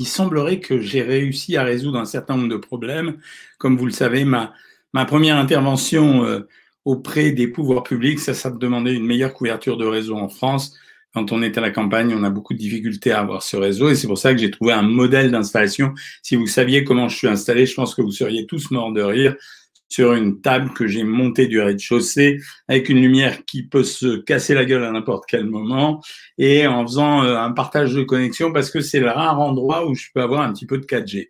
il 0.00 0.08
semblerait 0.08 0.60
que 0.60 0.80
j'ai 0.80 1.02
réussi 1.02 1.58
à 1.58 1.62
résoudre 1.62 1.98
un 1.98 2.06
certain 2.06 2.34
nombre 2.34 2.48
de 2.48 2.56
problèmes. 2.56 3.18
Comme 3.58 3.76
vous 3.76 3.84
le 3.84 3.92
savez, 3.92 4.24
ma, 4.24 4.54
première 5.06 5.36
intervention 5.36 6.24
euh, 6.24 6.48
auprès 6.86 7.32
des 7.32 7.46
pouvoirs 7.48 7.82
publics, 7.82 8.18
ça, 8.18 8.32
ça 8.32 8.50
demandait 8.50 8.94
une 8.94 9.04
meilleure 9.04 9.34
couverture 9.34 9.76
de 9.76 9.84
réseau 9.84 10.16
en 10.16 10.30
France. 10.30 10.74
Quand 11.12 11.32
on 11.32 11.42
est 11.42 11.58
à 11.58 11.60
la 11.60 11.70
campagne, 11.70 12.14
on 12.14 12.24
a 12.24 12.30
beaucoup 12.30 12.54
de 12.54 12.58
difficultés 12.58 13.12
à 13.12 13.20
avoir 13.20 13.42
ce 13.42 13.58
réseau 13.58 13.90
et 13.90 13.94
c'est 13.94 14.06
pour 14.06 14.16
ça 14.16 14.32
que 14.32 14.40
j'ai 14.40 14.50
trouvé 14.50 14.72
un 14.72 14.80
modèle 14.80 15.30
d'installation. 15.30 15.92
Si 16.22 16.34
vous 16.34 16.46
saviez 16.46 16.82
comment 16.82 17.10
je 17.10 17.18
suis 17.18 17.28
installé, 17.28 17.66
je 17.66 17.74
pense 17.74 17.94
que 17.94 18.00
vous 18.00 18.10
seriez 18.10 18.46
tous 18.46 18.70
morts 18.70 18.92
de 18.92 19.02
rire 19.02 19.36
sur 19.90 20.14
une 20.14 20.40
table 20.40 20.70
que 20.72 20.86
j'ai 20.86 21.02
montée 21.02 21.46
du 21.48 21.60
rez-de-chaussée 21.60 22.40
avec 22.68 22.88
une 22.88 23.02
lumière 23.02 23.44
qui 23.44 23.64
peut 23.64 23.84
se 23.84 24.16
casser 24.16 24.54
la 24.54 24.64
gueule 24.64 24.84
à 24.84 24.92
n'importe 24.92 25.24
quel 25.28 25.44
moment 25.44 26.00
et 26.38 26.66
en 26.66 26.86
faisant 26.86 27.24
euh, 27.24 27.36
un 27.36 27.50
partage 27.50 27.92
de 27.92 28.02
connexion 28.02 28.52
parce 28.52 28.70
que 28.70 28.80
c'est 28.80 29.00
le 29.00 29.10
rare 29.10 29.40
endroit 29.40 29.86
où 29.86 29.94
je 29.94 30.06
peux 30.14 30.22
avoir 30.22 30.42
un 30.42 30.52
petit 30.52 30.66
peu 30.66 30.78
de 30.78 30.86
4G. 30.86 31.28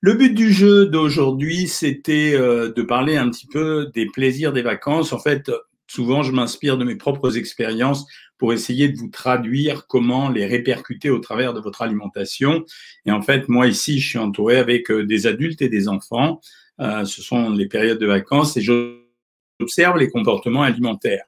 Le 0.00 0.14
but 0.14 0.32
du 0.32 0.52
jeu 0.52 0.86
d'aujourd'hui, 0.86 1.68
c'était 1.68 2.32
euh, 2.34 2.72
de 2.72 2.82
parler 2.82 3.16
un 3.16 3.28
petit 3.30 3.46
peu 3.46 3.90
des 3.94 4.06
plaisirs 4.06 4.52
des 4.52 4.62
vacances. 4.62 5.12
En 5.12 5.18
fait, 5.18 5.50
souvent, 5.88 6.22
je 6.22 6.32
m'inspire 6.32 6.78
de 6.78 6.84
mes 6.84 6.96
propres 6.96 7.36
expériences 7.36 8.06
pour 8.38 8.52
essayer 8.52 8.88
de 8.88 8.96
vous 8.96 9.08
traduire 9.08 9.86
comment 9.86 10.28
les 10.28 10.46
répercuter 10.46 11.10
au 11.10 11.18
travers 11.18 11.52
de 11.52 11.60
votre 11.60 11.82
alimentation. 11.82 12.64
Et 13.04 13.10
en 13.10 13.20
fait, 13.20 13.48
moi 13.48 13.66
ici, 13.66 13.98
je 13.98 14.08
suis 14.08 14.18
entouré 14.18 14.56
avec 14.56 14.90
euh, 14.90 15.04
des 15.04 15.26
adultes 15.26 15.60
et 15.60 15.68
des 15.68 15.88
enfants. 15.88 16.40
Euh, 16.80 17.04
ce 17.04 17.20
sont 17.20 17.50
les 17.50 17.66
périodes 17.66 17.98
de 17.98 18.06
vacances 18.06 18.56
et 18.56 18.60
j'observe 18.60 19.98
les 19.98 20.08
comportements 20.08 20.62
alimentaires. 20.62 21.24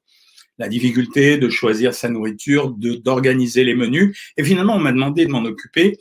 La 0.59 0.69
difficulté 0.69 1.39
de 1.39 1.49
choisir 1.49 1.95
sa 1.95 2.09
nourriture, 2.09 2.71
d'organiser 2.71 3.65
les 3.65 3.75
menus. 3.75 4.33
Et 4.37 4.45
finalement, 4.45 4.77
on 4.77 4.79
m'a 4.79 4.93
demandé 4.93 5.25
de 5.25 5.31
m'en 5.31 5.45
occuper. 5.45 5.97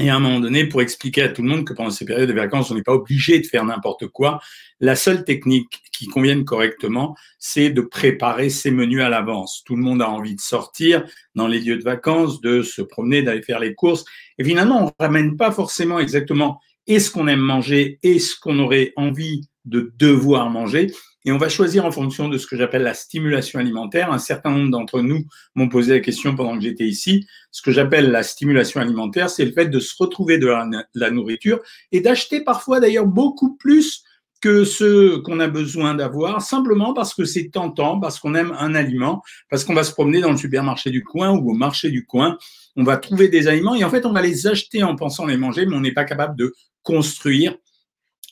Et 0.00 0.10
à 0.10 0.16
un 0.16 0.20
moment 0.20 0.38
donné, 0.38 0.64
pour 0.64 0.80
expliquer 0.80 1.22
à 1.22 1.28
tout 1.28 1.42
le 1.42 1.48
monde 1.48 1.64
que 1.64 1.72
pendant 1.72 1.90
ces 1.90 2.04
périodes 2.04 2.28
de 2.28 2.34
vacances, 2.34 2.70
on 2.70 2.76
n'est 2.76 2.82
pas 2.82 2.94
obligé 2.94 3.40
de 3.40 3.46
faire 3.46 3.64
n'importe 3.64 4.06
quoi, 4.06 4.40
la 4.78 4.94
seule 4.94 5.24
technique 5.24 5.82
qui 5.92 6.06
convienne 6.06 6.44
correctement, 6.44 7.16
c'est 7.40 7.70
de 7.70 7.80
préparer 7.80 8.48
ses 8.48 8.70
menus 8.70 9.02
à 9.02 9.08
l'avance. 9.08 9.64
Tout 9.64 9.74
le 9.74 9.82
monde 9.82 10.00
a 10.00 10.08
envie 10.08 10.36
de 10.36 10.40
sortir 10.40 11.04
dans 11.34 11.48
les 11.48 11.58
lieux 11.58 11.78
de 11.78 11.82
vacances, 11.82 12.40
de 12.40 12.62
se 12.62 12.80
promener, 12.80 13.22
d'aller 13.22 13.42
faire 13.42 13.58
les 13.58 13.74
courses. 13.74 14.04
Et 14.38 14.44
finalement, 14.44 14.82
on 14.82 14.84
ne 14.84 14.90
ramène 15.04 15.36
pas 15.36 15.50
forcément 15.50 15.98
exactement 15.98 16.60
est 16.86 17.00
ce 17.00 17.10
qu'on 17.10 17.28
aime 17.28 17.40
manger 17.40 17.98
et 18.02 18.20
ce 18.20 18.38
qu'on 18.38 18.58
aurait 18.60 18.92
envie 18.96 19.48
de 19.68 19.92
devoir 19.98 20.50
manger. 20.50 20.88
Et 21.24 21.32
on 21.32 21.38
va 21.38 21.48
choisir 21.48 21.84
en 21.84 21.90
fonction 21.90 22.28
de 22.28 22.38
ce 22.38 22.46
que 22.46 22.56
j'appelle 22.56 22.82
la 22.82 22.94
stimulation 22.94 23.58
alimentaire. 23.58 24.10
Un 24.12 24.18
certain 24.18 24.50
nombre 24.50 24.70
d'entre 24.70 25.02
nous 25.02 25.26
m'ont 25.54 25.68
posé 25.68 25.92
la 25.92 26.00
question 26.00 26.34
pendant 26.34 26.56
que 26.56 26.64
j'étais 26.64 26.86
ici. 26.86 27.26
Ce 27.50 27.60
que 27.60 27.70
j'appelle 27.70 28.10
la 28.10 28.22
stimulation 28.22 28.80
alimentaire, 28.80 29.28
c'est 29.28 29.44
le 29.44 29.52
fait 29.52 29.66
de 29.66 29.78
se 29.78 29.94
retrouver 29.98 30.38
de 30.38 30.46
la, 30.94 31.10
nourriture 31.10 31.60
et 31.92 32.00
d'acheter 32.00 32.40
parfois 32.42 32.80
d'ailleurs 32.80 33.06
beaucoup 33.06 33.56
plus 33.56 34.04
que 34.40 34.64
ce 34.64 35.16
qu'on 35.18 35.40
a 35.40 35.48
besoin 35.48 35.94
d'avoir, 35.94 36.40
simplement 36.40 36.94
parce 36.94 37.12
que 37.12 37.24
c'est 37.24 37.50
tentant, 37.50 37.98
parce 37.98 38.20
qu'on 38.20 38.36
aime 38.36 38.54
un 38.56 38.74
aliment, 38.76 39.20
parce 39.50 39.64
qu'on 39.64 39.74
va 39.74 39.82
se 39.82 39.92
promener 39.92 40.20
dans 40.20 40.30
le 40.30 40.36
supermarché 40.36 40.90
du 40.90 41.02
coin 41.02 41.30
ou 41.30 41.50
au 41.50 41.54
marché 41.54 41.90
du 41.90 42.06
coin, 42.06 42.38
on 42.76 42.84
va 42.84 42.96
trouver 42.96 43.28
des 43.28 43.48
aliments 43.48 43.74
et 43.74 43.82
en 43.82 43.90
fait 43.90 44.06
on 44.06 44.12
va 44.12 44.22
les 44.22 44.46
acheter 44.46 44.84
en 44.84 44.94
pensant 44.94 45.26
les 45.26 45.36
manger, 45.36 45.66
mais 45.66 45.74
on 45.74 45.80
n'est 45.80 45.92
pas 45.92 46.04
capable 46.04 46.36
de 46.36 46.54
construire 46.84 47.56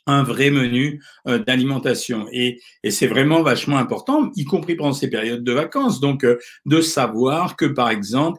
un 0.06 0.22
vrai 0.22 0.50
menu 0.50 1.02
euh, 1.26 1.38
d'alimentation. 1.38 2.26
Et, 2.32 2.60
c'est 2.88 3.06
vraiment 3.06 3.42
vachement 3.42 3.78
important, 3.78 4.30
y 4.36 4.44
compris 4.44 4.76
pendant 4.76 4.92
ces 4.92 5.10
périodes 5.10 5.44
de 5.44 5.52
vacances. 5.52 6.00
Donc, 6.00 6.24
euh, 6.24 6.38
de 6.64 6.80
savoir 6.80 7.56
que, 7.56 7.66
par 7.66 7.90
exemple, 7.90 8.38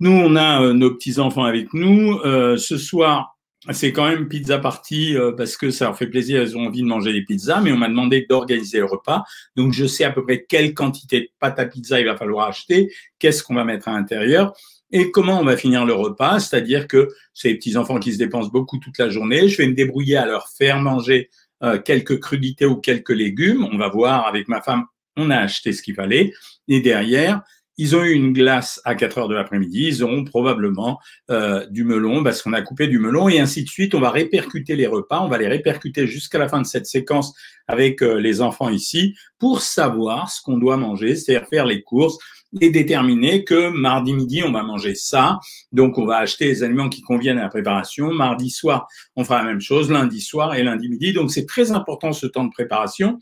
nous, 0.00 0.12
on 0.12 0.36
a 0.36 0.62
euh, 0.62 0.72
nos 0.72 0.94
petits-enfants 0.94 1.44
avec 1.44 1.74
nous. 1.74 2.18
ce 2.56 2.78
soir, 2.78 3.36
c'est 3.72 3.92
quand 3.92 4.08
même 4.08 4.28
pizza 4.28 4.58
party 4.58 5.16
parce 5.36 5.56
que 5.56 5.70
ça 5.70 5.86
leur 5.86 5.98
fait 5.98 6.06
plaisir, 6.06 6.42
ils 6.42 6.56
ont 6.56 6.66
envie 6.66 6.82
de 6.82 6.86
manger 6.86 7.12
des 7.12 7.24
pizzas, 7.24 7.60
mais 7.60 7.72
on 7.72 7.76
m'a 7.76 7.88
demandé 7.88 8.24
d'organiser 8.30 8.78
le 8.78 8.84
repas. 8.84 9.24
Donc, 9.56 9.72
je 9.72 9.86
sais 9.86 10.04
à 10.04 10.10
peu 10.10 10.24
près 10.24 10.46
quelle 10.48 10.72
quantité 10.74 11.22
de 11.22 11.28
pâte 11.40 11.58
à 11.58 11.66
pizza 11.66 11.98
il 11.98 12.06
va 12.06 12.16
falloir 12.16 12.48
acheter, 12.48 12.92
qu'est-ce 13.18 13.42
qu'on 13.42 13.54
va 13.54 13.64
mettre 13.64 13.88
à 13.88 13.92
l'intérieur 13.92 14.54
et 14.90 15.10
comment 15.10 15.40
on 15.40 15.44
va 15.44 15.56
finir 15.56 15.84
le 15.84 15.92
repas, 15.92 16.40
c'est-à-dire 16.40 16.88
que 16.88 17.08
ces 17.34 17.54
petits-enfants 17.54 17.98
qui 17.98 18.12
se 18.12 18.18
dépensent 18.18 18.50
beaucoup 18.50 18.78
toute 18.78 18.98
la 18.98 19.10
journée, 19.10 19.48
je 19.48 19.58
vais 19.58 19.68
me 19.68 19.74
débrouiller 19.74 20.16
à 20.16 20.26
leur 20.26 20.48
faire 20.48 20.80
manger 20.80 21.30
euh, 21.62 21.78
quelques 21.78 22.20
crudités 22.20 22.66
ou 22.66 22.76
quelques 22.76 23.10
légumes. 23.10 23.68
On 23.70 23.76
va 23.76 23.88
voir 23.88 24.26
avec 24.26 24.48
ma 24.48 24.62
femme, 24.62 24.84
on 25.16 25.30
a 25.30 25.36
acheté 25.36 25.72
ce 25.72 25.82
qu'il 25.82 25.94
fallait. 25.94 26.32
Et 26.68 26.80
derrière, 26.80 27.42
ils 27.78 27.94
ont 27.94 28.02
eu 28.02 28.12
une 28.12 28.32
glace 28.32 28.80
à 28.84 28.96
4 28.96 29.18
heures 29.18 29.28
de 29.28 29.34
l'après-midi, 29.34 29.86
ils 29.86 30.02
auront 30.02 30.24
probablement 30.24 30.98
euh, 31.30 31.64
du 31.66 31.84
melon 31.84 32.24
parce 32.24 32.42
qu'on 32.42 32.52
a 32.52 32.60
coupé 32.60 32.88
du 32.88 32.98
melon 32.98 33.28
et 33.28 33.38
ainsi 33.38 33.62
de 33.62 33.68
suite. 33.68 33.94
On 33.94 34.00
va 34.00 34.10
répercuter 34.10 34.74
les 34.74 34.88
repas, 34.88 35.20
on 35.20 35.28
va 35.28 35.38
les 35.38 35.46
répercuter 35.46 36.06
jusqu'à 36.06 36.38
la 36.38 36.48
fin 36.48 36.60
de 36.60 36.66
cette 36.66 36.86
séquence 36.86 37.34
avec 37.68 38.02
euh, 38.02 38.20
les 38.20 38.40
enfants 38.40 38.68
ici 38.68 39.14
pour 39.38 39.62
savoir 39.62 40.28
ce 40.30 40.42
qu'on 40.42 40.58
doit 40.58 40.76
manger, 40.76 41.14
c'est-à-dire 41.14 41.48
faire 41.48 41.66
les 41.66 41.82
courses, 41.82 42.18
et 42.60 42.70
déterminer 42.70 43.44
que 43.44 43.68
mardi 43.68 44.12
midi, 44.12 44.42
on 44.42 44.52
va 44.52 44.62
manger 44.62 44.94
ça. 44.94 45.38
Donc, 45.72 45.98
on 45.98 46.06
va 46.06 46.18
acheter 46.18 46.46
les 46.46 46.62
aliments 46.62 46.88
qui 46.88 47.02
conviennent 47.02 47.38
à 47.38 47.42
la 47.42 47.48
préparation. 47.48 48.12
Mardi 48.12 48.50
soir, 48.50 48.88
on 49.16 49.24
fera 49.24 49.38
la 49.38 49.44
même 49.44 49.60
chose, 49.60 49.90
lundi 49.90 50.20
soir 50.20 50.54
et 50.54 50.62
lundi 50.62 50.88
midi. 50.88 51.12
Donc, 51.12 51.30
c'est 51.30 51.46
très 51.46 51.72
important 51.72 52.12
ce 52.12 52.26
temps 52.26 52.44
de 52.44 52.50
préparation. 52.50 53.18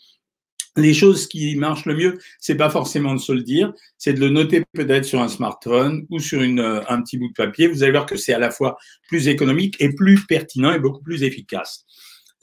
Les 0.77 0.93
choses 0.93 1.27
qui 1.27 1.57
marchent 1.57 1.87
le 1.87 1.95
mieux, 1.95 2.19
c'est 2.39 2.55
pas 2.55 2.69
forcément 2.69 3.15
de 3.15 3.19
se 3.19 3.33
le 3.33 3.43
dire, 3.43 3.73
c'est 3.97 4.13
de 4.13 4.21
le 4.21 4.29
noter 4.29 4.63
peut-être 4.75 5.07
sur 5.07 5.23
un 5.23 5.29
smartphone 5.29 6.07
ou 6.11 6.19
sur 6.19 6.43
une, 6.43 6.61
euh, 6.61 6.83
un 6.91 7.01
petit 7.01 7.17
bout 7.17 7.29
de 7.29 7.33
papier. 7.33 7.67
Vous 7.67 7.83
allez 7.83 7.93
voir 7.93 8.05
que 8.05 8.17
c'est 8.17 8.35
à 8.35 8.39
la 8.39 8.51
fois 8.51 8.77
plus 9.09 9.27
économique 9.27 9.77
et 9.81 9.95
plus 9.95 10.27
pertinent 10.27 10.73
et 10.73 10.79
beaucoup 10.79 11.03
plus 11.03 11.23
efficace. 11.23 11.87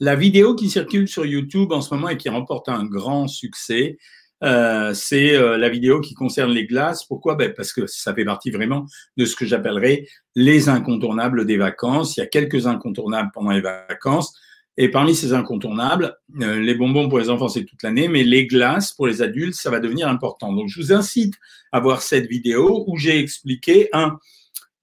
La 0.00 0.16
vidéo 0.16 0.56
qui 0.56 0.68
circule 0.68 1.06
sur 1.06 1.24
YouTube 1.24 1.70
en 1.70 1.80
ce 1.80 1.94
moment 1.94 2.08
et 2.08 2.16
qui 2.16 2.28
remporte 2.28 2.68
un 2.68 2.84
grand 2.84 3.28
succès, 3.28 3.98
euh, 4.42 4.92
c'est 4.94 5.36
euh, 5.36 5.56
la 5.56 5.68
vidéo 5.68 6.00
qui 6.00 6.14
concerne 6.14 6.50
les 6.50 6.66
glaces. 6.66 7.04
Pourquoi? 7.04 7.34
Ben 7.34 7.52
Parce 7.54 7.72
que 7.72 7.86
ça 7.86 8.14
fait 8.14 8.24
partie 8.24 8.50
vraiment 8.50 8.86
de 9.16 9.24
ce 9.24 9.36
que 9.36 9.46
j'appellerais 9.46 10.06
les 10.34 10.68
incontournables 10.68 11.46
des 11.46 11.56
vacances. 11.56 12.16
Il 12.16 12.20
y 12.20 12.22
a 12.22 12.26
quelques 12.26 12.66
incontournables 12.66 13.30
pendant 13.32 13.52
les 13.52 13.60
vacances. 13.60 14.36
Et 14.76 14.90
parmi 14.90 15.14
ces 15.14 15.32
incontournables, 15.32 16.16
euh, 16.42 16.58
les 16.58 16.74
bonbons 16.74 17.08
pour 17.08 17.20
les 17.20 17.30
enfants, 17.30 17.48
c'est 17.48 17.64
toute 17.64 17.82
l'année, 17.84 18.08
mais 18.08 18.24
les 18.24 18.46
glaces 18.46 18.92
pour 18.92 19.06
les 19.06 19.22
adultes, 19.22 19.54
ça 19.54 19.70
va 19.70 19.78
devenir 19.78 20.08
important. 20.08 20.52
Donc, 20.52 20.68
je 20.68 20.80
vous 20.80 20.92
incite 20.92 21.34
à 21.70 21.78
voir 21.78 22.02
cette 22.02 22.26
vidéo 22.26 22.84
où 22.88 22.98
j'ai 22.98 23.20
expliqué, 23.20 23.88
un, 23.92 24.18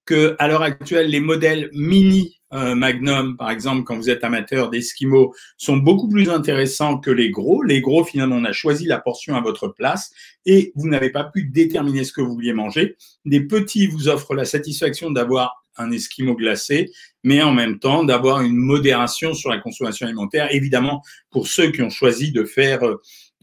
que 0.05 0.35
à 0.39 0.47
l'heure 0.47 0.61
actuelle, 0.61 1.09
les 1.09 1.19
modèles 1.19 1.69
mini 1.73 2.40
euh, 2.53 2.75
Magnum, 2.75 3.37
par 3.37 3.49
exemple, 3.49 3.83
quand 3.83 3.95
vous 3.95 4.09
êtes 4.09 4.23
amateur 4.23 4.69
d'Eskimo, 4.69 5.33
sont 5.57 5.77
beaucoup 5.77 6.09
plus 6.09 6.29
intéressants 6.29 6.97
que 6.97 7.11
les 7.11 7.29
gros. 7.29 7.63
Les 7.63 7.81
gros, 7.81 8.03
finalement, 8.03 8.35
on 8.35 8.45
a 8.45 8.51
choisi 8.51 8.85
la 8.85 8.99
portion 8.99 9.35
à 9.35 9.41
votre 9.41 9.67
place 9.67 10.11
et 10.45 10.71
vous 10.75 10.87
n'avez 10.87 11.09
pas 11.09 11.23
pu 11.23 11.45
déterminer 11.45 12.03
ce 12.03 12.13
que 12.13 12.21
vous 12.21 12.33
vouliez 12.33 12.53
manger. 12.53 12.97
Les 13.25 13.41
petits 13.41 13.87
vous 13.87 14.07
offrent 14.07 14.35
la 14.35 14.45
satisfaction 14.45 15.11
d'avoir 15.11 15.63
un 15.77 15.91
Esquimau 15.91 16.35
glacé, 16.35 16.91
mais 17.23 17.41
en 17.41 17.53
même 17.53 17.79
temps 17.79 18.03
d'avoir 18.03 18.41
une 18.41 18.55
modération 18.55 19.33
sur 19.33 19.49
la 19.49 19.59
consommation 19.59 20.05
alimentaire. 20.05 20.53
Évidemment, 20.53 21.01
pour 21.29 21.47
ceux 21.47 21.71
qui 21.71 21.81
ont 21.81 21.89
choisi 21.89 22.31
de 22.31 22.43
faire 22.43 22.81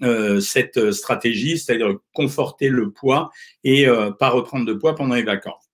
euh, 0.02 0.38
cette 0.40 0.92
stratégie, 0.92 1.58
c'est-à-dire 1.58 1.96
conforter 2.12 2.68
le 2.68 2.90
poids 2.90 3.30
et 3.64 3.88
euh, 3.88 4.10
pas 4.10 4.28
reprendre 4.28 4.66
de 4.66 4.74
poids 4.74 4.94
pendant 4.94 5.14
les 5.14 5.22
vacances. 5.22 5.64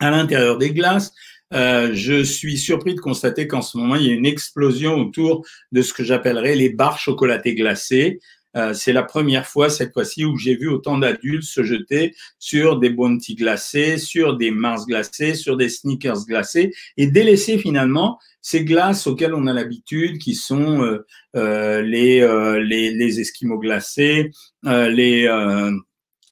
À 0.00 0.10
l'intérieur 0.10 0.58
des 0.58 0.72
glaces, 0.72 1.12
euh, 1.54 1.90
je 1.94 2.22
suis 2.22 2.58
surpris 2.58 2.94
de 2.94 3.00
constater 3.00 3.46
qu'en 3.46 3.62
ce 3.62 3.78
moment, 3.78 3.96
il 3.96 4.06
y 4.06 4.10
a 4.10 4.12
une 4.12 4.26
explosion 4.26 4.96
autour 4.96 5.46
de 5.72 5.82
ce 5.82 5.92
que 5.92 6.04
j'appellerais 6.04 6.54
les 6.54 6.70
barres 6.70 6.98
chocolatées 6.98 7.54
glacées. 7.54 8.20
Euh, 8.56 8.72
c'est 8.72 8.92
la 8.92 9.02
première 9.02 9.46
fois 9.46 9.68
cette 9.68 9.92
fois-ci 9.92 10.24
où 10.24 10.36
j'ai 10.36 10.56
vu 10.56 10.68
autant 10.68 10.98
d'adultes 10.98 11.42
se 11.42 11.64
jeter 11.64 12.14
sur 12.38 12.78
des 12.78 12.90
bounty 12.90 13.34
glacés, 13.34 13.98
sur 13.98 14.36
des 14.36 14.52
Mars 14.52 14.86
glacés, 14.86 15.34
sur 15.34 15.56
des 15.56 15.68
sneakers 15.68 16.24
glacés 16.26 16.72
et 16.96 17.08
délaisser 17.08 17.58
finalement 17.58 18.18
ces 18.42 18.64
glaces 18.64 19.06
auxquelles 19.06 19.34
on 19.34 19.46
a 19.48 19.52
l'habitude, 19.52 20.18
qui 20.18 20.34
sont 20.34 21.00
euh, 21.34 21.82
les, 21.82 22.20
les, 22.62 22.90
les 22.90 23.20
esquimaux 23.20 23.58
glacés, 23.58 24.30
les 24.62 25.28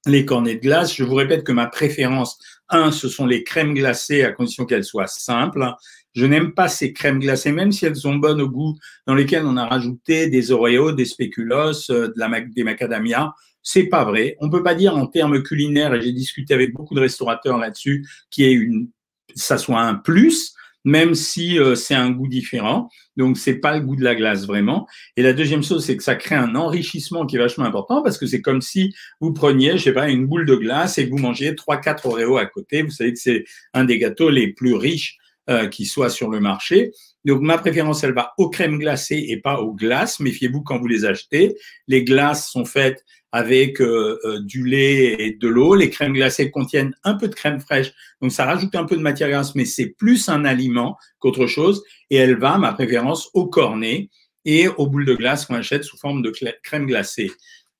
les 0.07 0.25
cornets 0.25 0.57
de 0.57 0.61
glace. 0.61 0.95
Je 0.95 1.05
vous 1.05 1.15
répète 1.15 1.45
que 1.45 1.53
ma 1.53 1.67
préférence, 1.67 2.39
un, 2.73 2.91
ce 2.91 3.09
sont 3.09 3.27
les 3.27 3.45
crèmes 3.45 3.75
glacées 3.75 4.25
à 4.25 4.33
condition 4.33 4.67
qu'elles 4.67 4.85
soient 4.85 5.07
simples. 5.07 5.73
Je 6.15 6.27
n'aime 6.27 6.53
pas 6.53 6.69
ces 6.69 6.93
crèmes 6.93 7.21
glacées, 7.21 7.53
même 7.53 7.73
si 7.73 7.87
elles 7.87 7.97
sont 7.97 8.17
bonnes 8.17 8.41
au 8.41 8.49
goût, 8.49 8.77
dans 9.07 9.15
lesquelles 9.15 9.47
on 9.47 9.57
a 9.57 9.67
rajouté 9.67 10.29
des 10.29 10.53
Oreos, 10.53 10.93
des 10.93 11.05
spéculoos, 11.05 11.91
euh, 11.91 12.09
de 12.09 12.15
la, 12.17 12.41
des 12.41 12.65
macadamia. 12.65 13.33
C'est 13.63 13.85
pas 13.85 14.05
vrai. 14.05 14.37
On 14.41 14.51
peut 14.51 14.63
pas 14.63 14.75
dire 14.75 14.97
en 14.97 15.07
termes 15.07 15.43
culinaires, 15.43 15.95
et 15.95 16.03
j'ai 16.03 16.13
discuté 16.13 16.53
avec 16.53 16.73
beaucoup 16.73 16.95
de 16.95 17.01
restaurateurs 17.01 17.59
là-dessus, 17.59 18.07
qui 18.31 18.45
est 18.45 18.53
une, 18.53 18.89
ça 19.35 19.57
soit 19.57 19.81
un 19.81 19.95
plus 19.95 20.55
même 20.85 21.15
si 21.15 21.59
euh, 21.59 21.75
c'est 21.75 21.95
un 21.95 22.11
goût 22.11 22.29
différent. 22.29 22.89
Donc, 23.17 23.39
c'est 23.39 23.55
pas 23.55 23.77
le 23.77 23.85
goût 23.85 23.97
de 23.97 24.05
la 24.05 24.15
glace 24.15 24.47
vraiment. 24.47 24.87
Et 25.17 25.23
la 25.23 25.33
deuxième 25.33 25.63
chose, 25.63 25.85
c'est 25.85 25.97
que 25.97 26.03
ça 26.03 26.17
crée 26.17 26.35
un 26.35 26.55
enrichissement 26.55 27.27
qui 27.27 27.37
est 27.37 27.39
vachement 27.39 27.65
important 27.65 28.03
parce 28.03 28.19
que 28.19 28.27
c'est 28.27 28.41
comme 28.41 28.63
si 28.63 28.95
vous 29.21 29.33
preniez, 29.33 29.73
je 29.73 29.85
sais 29.85 29.93
pas, 29.93 30.09
une 30.09 30.27
boule 30.27 30.47
de 30.47 30.55
glace 30.55 30.99
et 30.99 31.07
que 31.07 31.11
vous 31.11 31.19
mangiez 31.19 31.55
trois, 31.55 31.77
quatre 31.77 32.07
Oreos 32.07 32.39
à 32.39 32.47
côté. 32.47 32.83
Vous 32.83 32.91
savez 32.91 33.13
que 33.13 33.19
c'est 33.19 33.45
un 33.75 33.85
des 33.85 33.99
gâteaux 33.99 34.31
les 34.31 34.49
plus 34.49 34.75
riches 34.75 35.19
euh, 35.51 35.69
qui 35.69 35.87
soit 35.87 36.11
sur 36.11 36.31
le 36.31 36.41
marché. 36.41 36.93
Donc 37.25 37.41
ma 37.41 37.59
préférence, 37.59 38.03
elle 38.05 38.15
va 38.15 38.33
aux 38.39 38.51
crèmes 38.51 38.79
glacées 38.79 39.27
et 39.29 39.37
pas 39.37 39.61
aux 39.61 39.73
glaces. 39.73 40.21
Méfiez-vous 40.21 40.63
quand 40.63 40.79
vous 40.79 40.89
les 40.89 41.05
achetez. 41.05 41.57
Les 41.87 42.05
glaces 42.05 42.51
sont 42.51 42.65
faites 42.65 43.05
avec 43.33 43.81
euh, 43.81 44.19
euh, 44.25 44.41
du 44.41 44.67
lait 44.67 45.17
et 45.19 45.33
de 45.33 45.49
l'eau. 45.49 45.75
Les 45.75 45.89
crèmes 45.89 46.13
glacées 46.13 46.51
contiennent 46.51 46.95
un 47.03 47.15
peu 47.15 47.29
de 47.29 47.35
crème 47.35 47.61
fraîche, 47.61 47.93
donc 48.21 48.31
ça 48.31 48.45
rajoute 48.45 48.75
un 48.75 48.85
peu 48.85 48.97
de 48.97 49.03
matière 49.03 49.31
grasse, 49.31 49.55
mais 49.55 49.65
c'est 49.65 49.87
plus 49.87 50.29
un 50.29 50.45
aliment 50.45 50.99
qu'autre 51.19 51.47
chose. 51.47 51.83
Et 52.11 52.17
elle 52.17 52.39
va, 52.39 52.59
ma 52.59 52.75
préférence, 52.75 53.31
au 53.33 53.47
cornet 53.47 54.11
et 54.45 54.69
aux 54.69 54.87
boules 54.87 55.07
de 55.07 55.15
glace 55.15 55.47
qu'on 55.47 55.55
achète 55.55 55.85
sous 55.85 55.97
forme 55.97 56.23
de 56.23 56.33
crème 56.63 56.87
glacée. 56.87 57.31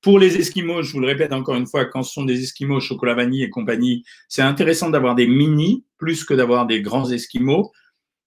Pour 0.01 0.19
les 0.19 0.37
Esquimaux, 0.37 0.83
je 0.83 0.93
vous 0.93 1.01
le 1.01 1.07
répète 1.07 1.33
encore 1.33 1.55
une 1.55 1.67
fois, 1.67 1.85
quand 1.85 2.03
ce 2.03 2.13
sont 2.13 2.25
des 2.25 2.43
Esquimaux 2.43 2.81
chocolat 2.81 3.15
vanille 3.15 3.45
et 3.45 3.51
compagnie, 3.51 4.05
c'est 4.29 4.43
intéressant 4.43 4.91
d'avoir 4.91 5.15
des 5.15 5.29
mini 5.29 5.85
plus 5.97 6.25
que 6.25 6.35
d'avoir 6.35 6.67
des 6.67 6.83
grands 6.83 7.11
Esquimaux. 7.11 7.71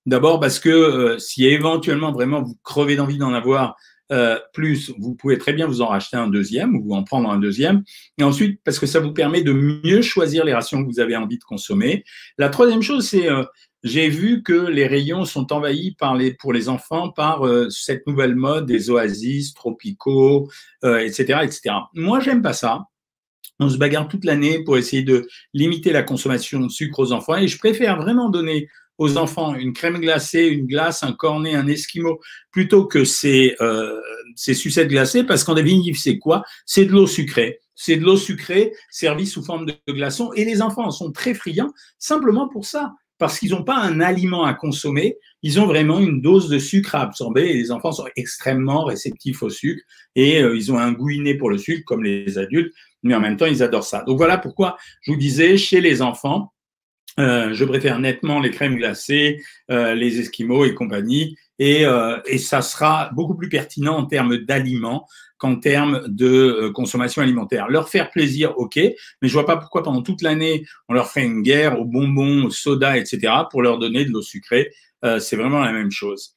D'abord 0.06 0.40
parce 0.40 0.60
que 0.60 0.70
euh, 0.70 1.20
si 1.20 1.46
éventuellement 1.46 2.12
vraiment 2.12 2.42
vous 2.42 2.58
crevez 2.64 2.96
d'envie 2.96 3.18
d'en 3.18 3.34
avoir 3.34 3.76
euh, 4.12 4.38
plus, 4.54 4.94
vous 5.00 5.16
pouvez 5.16 5.38
très 5.38 5.54
bien 5.54 5.66
vous 5.66 5.82
en 5.82 5.88
racheter 5.88 6.16
un 6.16 6.28
deuxième 6.28 6.76
ou 6.76 6.96
en 6.96 7.04
prendre 7.04 7.30
un 7.30 7.40
deuxième. 7.40 7.84
Et 8.20 8.24
ensuite, 8.24 8.62
parce 8.64 8.78
que 8.78 8.86
ça 8.86 9.00
vous 9.00 9.14
permet 9.14 9.42
de 9.42 9.52
mieux 9.52 10.02
choisir 10.02 10.46
les 10.46 10.54
rations 10.54 10.84
que 10.84 10.88
vous 10.88 11.00
avez 11.00 11.16
envie 11.16 11.40
de 11.40 11.44
consommer. 11.44 12.04
La 12.38 12.50
troisième 12.50 12.84
chose, 12.84 13.08
c'est 13.08 13.28
euh, 13.30 13.44
j'ai 13.84 14.10
vu 14.10 14.44
que 14.44 14.54
les 14.54 14.86
rayons 14.86 15.26
sont 15.26 15.52
envahis 15.52 15.96
pour 16.40 16.54
les 16.54 16.70
enfants 16.70 17.10
par 17.10 17.46
euh, 17.46 17.70
cette 17.70 18.06
nouvelle 18.06 18.36
mode 18.36 18.68
des 18.68 18.90
oasis 18.90 19.54
tropicaux, 19.54 20.50
etc., 20.84 21.40
etc. 21.44 21.76
Moi, 21.94 22.20
j'aime 22.20 22.42
pas 22.42 22.54
ça. 22.54 22.86
On 23.60 23.70
se 23.70 23.78
bagarre 23.78 24.08
toute 24.08 24.26
l'année 24.26 24.64
pour 24.64 24.78
essayer 24.78 25.02
de 25.02 25.28
limiter 25.54 25.94
la 25.94 26.04
consommation 26.04 26.60
de 26.60 26.70
sucre 26.70 27.00
aux 27.00 27.12
enfants 27.12 27.38
et 27.38 27.48
je 27.48 27.58
préfère 27.58 27.96
vraiment 27.96 28.30
donner 28.30 28.68
aux 28.98 29.18
enfants 29.18 29.56
une 29.56 29.74
crème 29.74 30.00
glacée, 30.00 30.46
une 30.46 30.68
glace, 30.68 31.04
un 31.04 31.14
cornet, 31.14 31.56
un 31.56 31.68
esquimau, 31.68 32.20
plutôt 32.52 32.86
que 32.86 33.04
ces, 33.04 33.56
euh, 33.62 34.00
ces 34.36 34.54
sucettes 34.54 34.90
glacées, 34.90 35.24
parce 35.24 35.44
qu'en 35.44 35.54
définitive, 35.54 35.98
c'est 35.98 36.18
quoi? 36.18 36.44
C'est 36.66 36.86
de 36.86 36.92
l'eau 36.92 37.08
sucrée. 37.08 37.60
C'est 37.76 37.98
de 37.98 38.04
l'eau 38.04 38.18
sucrée 38.18 38.72
servie 38.90 39.28
sous 39.28 39.44
forme 39.44 39.66
de 39.66 39.76
glaçons 39.94 40.32
et 40.34 40.46
les 40.46 40.62
enfants 40.62 40.86
en 40.86 40.92
sont 40.92 41.12
très 41.12 41.34
friands 41.34 41.74
simplement 42.00 42.48
pour 42.48 42.66
ça 42.66 42.94
parce 43.18 43.40
qu'ils 43.40 43.52
n'ont 43.52 43.64
pas 43.64 43.78
un 43.78 44.02
aliment 44.02 44.44
à 44.44 44.54
consommer, 44.54 45.18
ils 45.42 45.60
ont 45.60 45.66
vraiment 45.66 46.00
une 46.00 46.22
dose 46.22 46.50
de 46.50 46.60
sucre 46.60 46.96
à 46.96 47.02
absorber 47.02 47.50
et 47.50 47.54
les 47.54 47.72
enfants 47.72 47.92
sont 47.92 48.08
extrêmement 48.16 48.84
réceptifs 48.84 49.42
au 49.42 49.50
sucre 49.50 49.82
et 50.16 50.42
euh, 50.42 50.56
ils 50.56 50.72
ont 50.72 50.78
un 50.78 50.92
goût 50.92 51.10
inné 51.10 51.36
pour 51.36 51.50
le 51.50 51.58
sucre 51.58 51.84
comme 51.86 52.04
les 52.04 52.38
adultes, 52.38 52.74
mais 53.04 53.16
en 53.16 53.22
même 53.22 53.38
temps 53.38 53.46
ils 53.46 53.64
adorent 53.64 53.86
ça. 53.86 54.04
Donc 54.04 54.18
voilà 54.18 54.38
pourquoi 54.38 54.78
je 55.02 55.12
vous 55.12 55.18
disais 55.18 55.58
chez 55.58 55.80
les 55.80 56.02
enfants, 56.02 56.52
euh, 57.20 57.54
je 57.54 57.66
préfère 57.66 58.00
nettement 58.00 58.40
les 58.40 58.52
crèmes 58.52 58.76
glacées, 58.76 59.42
euh, 59.72 59.94
les 59.96 60.20
esquimaux 60.20 60.66
et 60.66 60.74
compagnie, 60.74 61.38
et, 61.58 61.86
et 62.26 62.38
ça 62.38 62.62
sera 62.62 63.12
beaucoup 63.14 63.36
plus 63.36 63.48
pertinent 63.48 63.96
en 63.96 64.06
termes 64.06 64.40
d'aliments 64.40 65.08
qu'en 65.38 65.58
termes 65.58 66.04
de 66.08 66.28
euh, 66.28 66.72
consommation 66.72 67.22
alimentaire. 67.22 67.68
Leur 67.70 67.90
faire 67.90 68.10
plaisir, 68.10 68.58
ok, 68.58 68.76
mais 68.78 69.28
je 69.28 69.34
vois 69.34 69.46
pas 69.46 69.58
pourquoi 69.58 69.84
pendant 69.84 70.02
toute 70.02 70.22
l'année 70.22 70.66
on 70.88 70.94
leur 70.94 71.08
ferait 71.08 71.26
une 71.26 71.42
guerre 71.42 71.80
aux 71.80 71.86
bonbons, 71.86 72.46
aux 72.46 72.52
sodas, 72.52 72.98
etc. 72.98 73.34
pour 73.52 73.62
leur 73.62 73.78
donner 73.78 74.06
de 74.06 74.12
l'eau 74.12 74.22
sucrée. 74.22 74.72
Euh, 75.04 75.20
c'est 75.20 75.36
vraiment 75.36 75.60
la 75.60 75.74
même 75.74 75.92
chose. 75.92 76.36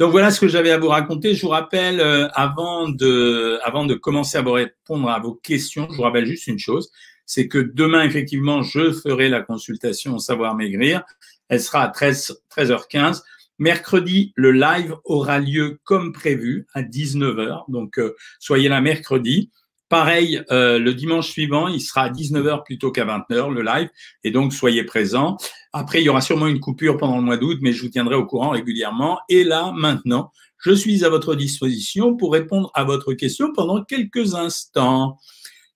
Donc 0.00 0.10
voilà 0.10 0.32
ce 0.32 0.40
que 0.40 0.48
j'avais 0.48 0.72
à 0.72 0.78
vous 0.78 0.88
raconter. 0.88 1.34
Je 1.34 1.42
vous 1.42 1.48
rappelle, 1.48 2.00
euh, 2.00 2.28
avant, 2.34 2.88
de, 2.88 3.60
avant 3.62 3.86
de 3.86 3.94
commencer 3.94 4.36
à 4.36 4.42
vous 4.42 4.52
répondre 4.52 5.08
à 5.08 5.20
vos 5.20 5.34
questions, 5.34 5.86
je 5.90 5.96
vous 5.96 6.02
rappelle 6.02 6.26
juste 6.26 6.48
une 6.48 6.58
chose, 6.58 6.90
c'est 7.26 7.48
que 7.48 7.58
demain, 7.58 8.04
effectivement, 8.04 8.62
je 8.62 8.92
ferai 8.92 9.28
la 9.28 9.42
consultation 9.42 10.18
Savoir 10.18 10.54
Maigrir. 10.54 11.02
Elle 11.48 11.60
sera 11.60 11.82
à 11.82 11.88
13, 11.88 12.42
13h15. 12.56 13.22
Mercredi, 13.58 14.32
le 14.34 14.50
live 14.50 14.96
aura 15.04 15.38
lieu 15.38 15.78
comme 15.84 16.12
prévu 16.12 16.66
à 16.74 16.82
19h. 16.82 17.64
Donc, 17.68 17.98
euh, 17.98 18.14
soyez 18.40 18.68
là 18.68 18.80
mercredi. 18.80 19.50
Pareil, 19.88 20.42
euh, 20.50 20.78
le 20.80 20.92
dimanche 20.92 21.30
suivant, 21.30 21.68
il 21.68 21.80
sera 21.80 22.02
à 22.02 22.10
19h 22.10 22.64
plutôt 22.64 22.90
qu'à 22.90 23.04
20h, 23.04 23.52
le 23.52 23.62
live. 23.62 23.88
Et 24.24 24.32
donc, 24.32 24.52
soyez 24.52 24.82
présents. 24.82 25.36
Après, 25.72 26.00
il 26.00 26.04
y 26.04 26.08
aura 26.08 26.20
sûrement 26.20 26.48
une 26.48 26.58
coupure 26.58 26.96
pendant 26.96 27.16
le 27.16 27.22
mois 27.22 27.36
d'août, 27.36 27.58
mais 27.60 27.72
je 27.72 27.82
vous 27.82 27.90
tiendrai 27.90 28.16
au 28.16 28.26
courant 28.26 28.50
régulièrement. 28.50 29.20
Et 29.28 29.44
là, 29.44 29.72
maintenant, 29.76 30.32
je 30.58 30.72
suis 30.72 31.04
à 31.04 31.10
votre 31.10 31.34
disposition 31.34 32.16
pour 32.16 32.32
répondre 32.32 32.70
à 32.74 32.84
votre 32.84 33.12
question 33.12 33.52
pendant 33.52 33.84
quelques 33.84 34.34
instants. 34.34 35.18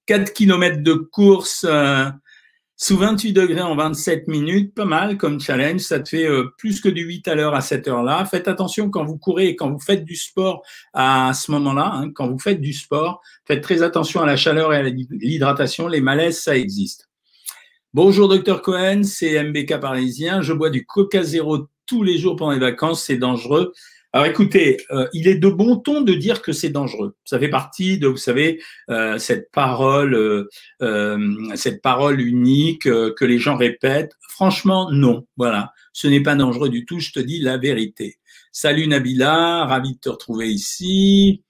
4 0.08 0.32
km 0.32 0.82
de 0.82 0.94
course. 0.94 1.64
Euh, 1.69 2.06
sous 2.81 2.96
28 2.96 3.32
degrés 3.32 3.60
en 3.60 3.75
27 3.75 4.28
minutes, 4.28 4.72
pas 4.72 4.84
mal 4.84 5.19
comme 5.19 5.40
challenge. 5.40 5.81
Ça 5.81 5.99
te 5.99 6.08
fait 6.08 6.26
euh, 6.26 6.55
plus 6.58 6.81
que 6.81 6.88
du 6.88 7.02
8 7.02 7.26
à 7.26 7.34
l'heure 7.34 7.55
à 7.55 7.60
cette 7.60 7.88
heure-là. 7.88 8.25
Faites 8.25 8.46
attention 8.46 8.88
quand 8.88 9.05
vous 9.05 9.19
courez 9.19 9.49
et 9.49 9.56
quand 9.56 9.70
vous 9.70 9.81
faites 9.81 10.05
du 10.05 10.14
sport 10.14 10.62
à 10.94 11.32
ce 11.34 11.50
moment-là. 11.50 11.90
Hein, 11.93 12.12
quand 12.14 12.28
vous 12.28 12.38
faites 12.38 12.60
du 12.60 12.72
sport, 12.72 13.20
faites 13.46 13.62
très 13.62 13.82
attention 13.82 14.22
à 14.22 14.26
la 14.26 14.37
chaleur 14.37 14.72
et 14.72 14.76
à 14.76 14.82
l'hydratation. 14.82 15.88
Les 15.88 16.00
malaises, 16.00 16.40
ça 16.40 16.56
existe. 16.56 17.08
Bonjour, 17.93 18.28
docteur 18.28 18.62
Cohen. 18.62 19.02
C'est 19.02 19.43
MBK 19.43 19.81
parisien. 19.81 20.40
Je 20.40 20.52
bois 20.52 20.70
du 20.70 20.87
Coca 20.87 21.22
Zéro 21.25 21.66
tous 21.84 22.05
les 22.05 22.16
jours 22.16 22.37
pendant 22.37 22.52
les 22.52 22.60
vacances. 22.60 23.02
C'est 23.02 23.19
dangereux. 23.19 23.72
Alors 24.19 24.26
écoutez, 24.29 24.79
euh, 24.91 25.06
il 25.12 25.29
est 25.29 25.37
de 25.37 25.49
bon 25.49 25.76
ton 25.76 26.00
de 26.00 26.12
dire 26.12 26.43
que 26.43 26.50
c'est 26.50 26.70
dangereux. 26.70 27.15
Ça 27.25 27.38
fait 27.38 27.50
partie 27.50 27.99
de, 27.99 28.09
vous 28.09 28.17
savez, 28.17 28.61
euh, 28.91 29.17
cette 29.17 29.53
parole, 29.53 30.49
euh, 30.82 31.55
cette 31.55 31.81
parole 31.82 32.20
unique 32.20 32.82
que 32.82 33.25
les 33.25 33.38
gens 33.38 33.56
répètent. 33.56 34.11
Franchement, 34.29 34.91
non. 34.91 35.25
Voilà, 35.37 35.73
ce 35.93 36.09
n'est 36.09 36.20
pas 36.20 36.35
dangereux 36.35 36.69
du 36.69 36.85
tout. 36.85 36.99
Je 36.99 37.12
te 37.12 37.20
dis 37.20 37.38
la 37.38 37.59
vérité. 37.59 38.19
Salut 38.50 38.88
Nabila, 38.88 39.67
ravi 39.67 39.93
de 39.93 40.00
te 40.00 40.09
retrouver 40.09 40.49
ici. 40.49 41.44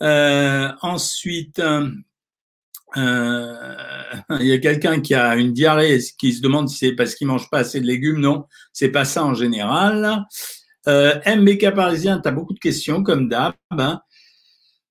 ensuite, 0.00 1.60
il 2.96 3.02
y 4.40 4.52
a 4.52 4.58
quelqu'un 4.58 5.02
qui 5.02 5.14
a 5.14 5.36
une 5.36 5.52
diarrhée, 5.52 5.98
qui 6.18 6.32
se 6.32 6.40
demande 6.40 6.70
si 6.70 6.78
c'est 6.78 6.92
parce 6.92 7.14
qu'il 7.14 7.26
mange 7.26 7.50
pas 7.50 7.58
assez 7.58 7.78
de 7.78 7.86
légumes. 7.86 8.20
Non, 8.20 8.46
c'est 8.72 8.88
pas 8.88 9.04
ça 9.04 9.22
en 9.22 9.34
général. 9.34 10.24
Euh, 10.88 11.18
MBK 11.26 11.74
parisien, 11.74 12.20
tu 12.20 12.28
as 12.28 12.32
beaucoup 12.32 12.54
de 12.54 12.58
questions, 12.58 13.02
comme 13.02 13.28
d'hab. 13.28 13.54
Hein. 13.70 14.00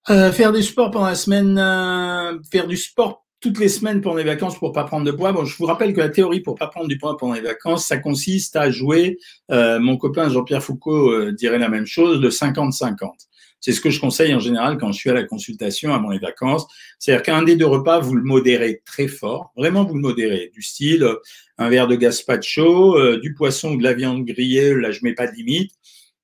Euh, 0.10 0.32
faire 0.32 0.52
du 0.52 0.62
sport 0.62 0.92
pendant 0.92 1.08
la 1.08 1.16
semaine, 1.16 1.58
euh, 1.58 2.38
faire 2.52 2.68
du 2.68 2.78
sport 2.78 3.26
toutes 3.46 3.60
les 3.60 3.70
semaines 3.70 4.02
pendant 4.02 4.16
les 4.16 4.24
vacances 4.24 4.58
pour 4.58 4.72
pas 4.72 4.86
prendre 4.86 5.06
de 5.06 5.12
poids. 5.12 5.32
Bon, 5.32 5.46
je 5.46 5.56
vous 5.56 5.66
rappelle 5.66 5.94
que 5.94 6.00
la 6.00 6.10
théorie 6.10 6.40
pour 6.40 6.56
pas 6.56 6.68
prendre 6.68 6.88
du 6.88 6.98
poids 6.98 7.16
pendant 7.16 7.34
les 7.34 7.42
vacances, 7.42 7.86
ça 7.86 7.98
consiste 7.98 8.56
à 8.56 8.72
jouer, 8.72 9.20
euh, 9.52 9.80
mon 9.80 9.98
copain 9.98 10.30
Jean-Pierre 10.30 10.64
Foucault 10.64 11.12
euh, 11.12 11.32
dirait 11.32 11.60
la 11.60 11.70
même 11.70 11.86
chose, 11.86 12.22
de 12.22 12.30
50-50. 12.30 13.28
C'est 13.66 13.72
ce 13.72 13.82
que 13.82 13.90
je 13.90 14.00
conseille 14.00 14.32
en 14.36 14.40
général 14.40 14.78
quand 14.78 14.92
je 14.92 15.00
suis 15.00 15.10
à 15.10 15.16
la 15.16 15.24
consultation 15.24 15.92
avant 15.92 16.12
les 16.12 16.20
vacances. 16.20 16.68
C'est-à-dire 17.00 17.24
qu'un 17.24 17.42
des 17.42 17.56
deux 17.56 17.66
repas, 17.66 17.98
vous 18.00 18.14
le 18.14 18.22
modérez 18.22 18.84
très 18.86 19.08
fort. 19.08 19.54
Vraiment, 19.58 19.86
vous 19.86 19.96
le 19.96 20.02
modérez. 20.02 20.52
Du 20.54 20.62
style, 20.62 21.02
euh, 21.02 21.16
un 21.58 21.68
verre 21.70 21.88
de 21.88 21.96
gazpacho, 21.96 22.96
euh, 22.96 23.20
du 23.20 23.34
poisson 23.34 23.72
ou 23.72 23.78
de 23.78 23.84
la 23.84 23.96
viande 23.96 24.24
grillée. 24.24 24.76
Là, 24.76 24.92
je 24.92 25.00
mets 25.02 25.16
pas 25.16 25.26
de 25.26 25.32
limite. 25.32 25.72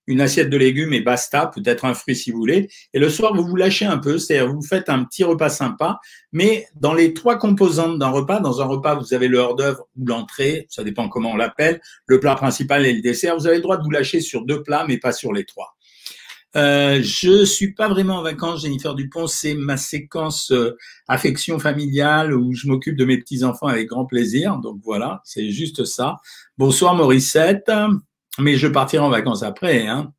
Une 0.05 0.21
assiette 0.21 0.51
de 0.51 0.57
légumes 0.57 0.93
et 0.93 1.01
basta, 1.01 1.47
peut-être 1.47 1.83
un 1.85 1.95
fruit 1.95 2.15
si 2.15 2.29
vous 2.29 2.37
voulez. 2.37 2.69
Et 2.93 2.99
le 2.99 3.09
soir, 3.09 3.33
vous 3.33 3.43
vous 3.43 3.55
lâchez 3.55 3.85
un 3.85 3.97
peu, 3.97 4.19
c'est-à-dire 4.19 4.53
vous 4.53 4.61
faites 4.61 4.89
un 4.89 5.03
petit 5.03 5.23
repas 5.23 5.49
sympa, 5.49 5.99
mais 6.31 6.67
dans 6.75 6.93
les 6.93 7.15
trois 7.15 7.39
composantes 7.39 7.97
d'un 7.97 8.09
repas, 8.09 8.39
dans 8.39 8.61
un 8.61 8.65
repas, 8.65 8.93
vous 8.93 9.15
avez 9.15 9.27
le 9.27 9.39
hors 9.39 9.55
d'œuvre 9.55 9.87
ou 9.97 10.05
l'entrée, 10.05 10.67
ça 10.69 10.83
dépend 10.83 11.09
comment 11.09 11.31
on 11.31 11.37
l'appelle, 11.37 11.81
le 12.05 12.19
plat 12.19 12.35
principal 12.35 12.85
et 12.85 12.93
le 12.93 13.01
dessert. 13.01 13.35
Vous 13.35 13.47
avez 13.47 13.55
le 13.55 13.63
droit 13.63 13.77
de 13.77 13.83
vous 13.83 13.89
lâcher 13.89 14.21
sur 14.21 14.45
deux 14.45 14.61
plats, 14.61 14.85
mais 14.87 14.99
pas 14.99 15.11
sur 15.11 15.33
les 15.33 15.45
trois. 15.45 15.75
Euh, 16.57 16.99
je 17.01 17.45
suis 17.45 17.73
pas 17.73 17.87
vraiment 17.87 18.17
en 18.17 18.23
vacances, 18.23 18.61
Jennifer 18.61 18.93
Dupont. 18.95 19.27
C'est 19.27 19.53
ma 19.53 19.77
séquence 19.77 20.51
euh, 20.51 20.77
affection 21.07 21.59
familiale 21.59 22.33
où 22.33 22.53
je 22.53 22.67
m'occupe 22.67 22.97
de 22.97 23.05
mes 23.05 23.17
petits 23.17 23.43
enfants 23.43 23.67
avec 23.67 23.87
grand 23.87 24.05
plaisir. 24.05 24.57
Donc 24.57 24.79
voilà, 24.83 25.21
c'est 25.23 25.49
juste 25.49 25.85
ça. 25.85 26.17
Bonsoir 26.57 26.95
Mauricette, 26.95 27.71
mais 28.37 28.55
je 28.57 28.67
partirai 28.67 29.03
en 29.03 29.09
vacances 29.09 29.43
après. 29.43 29.87
Hein. 29.87 30.11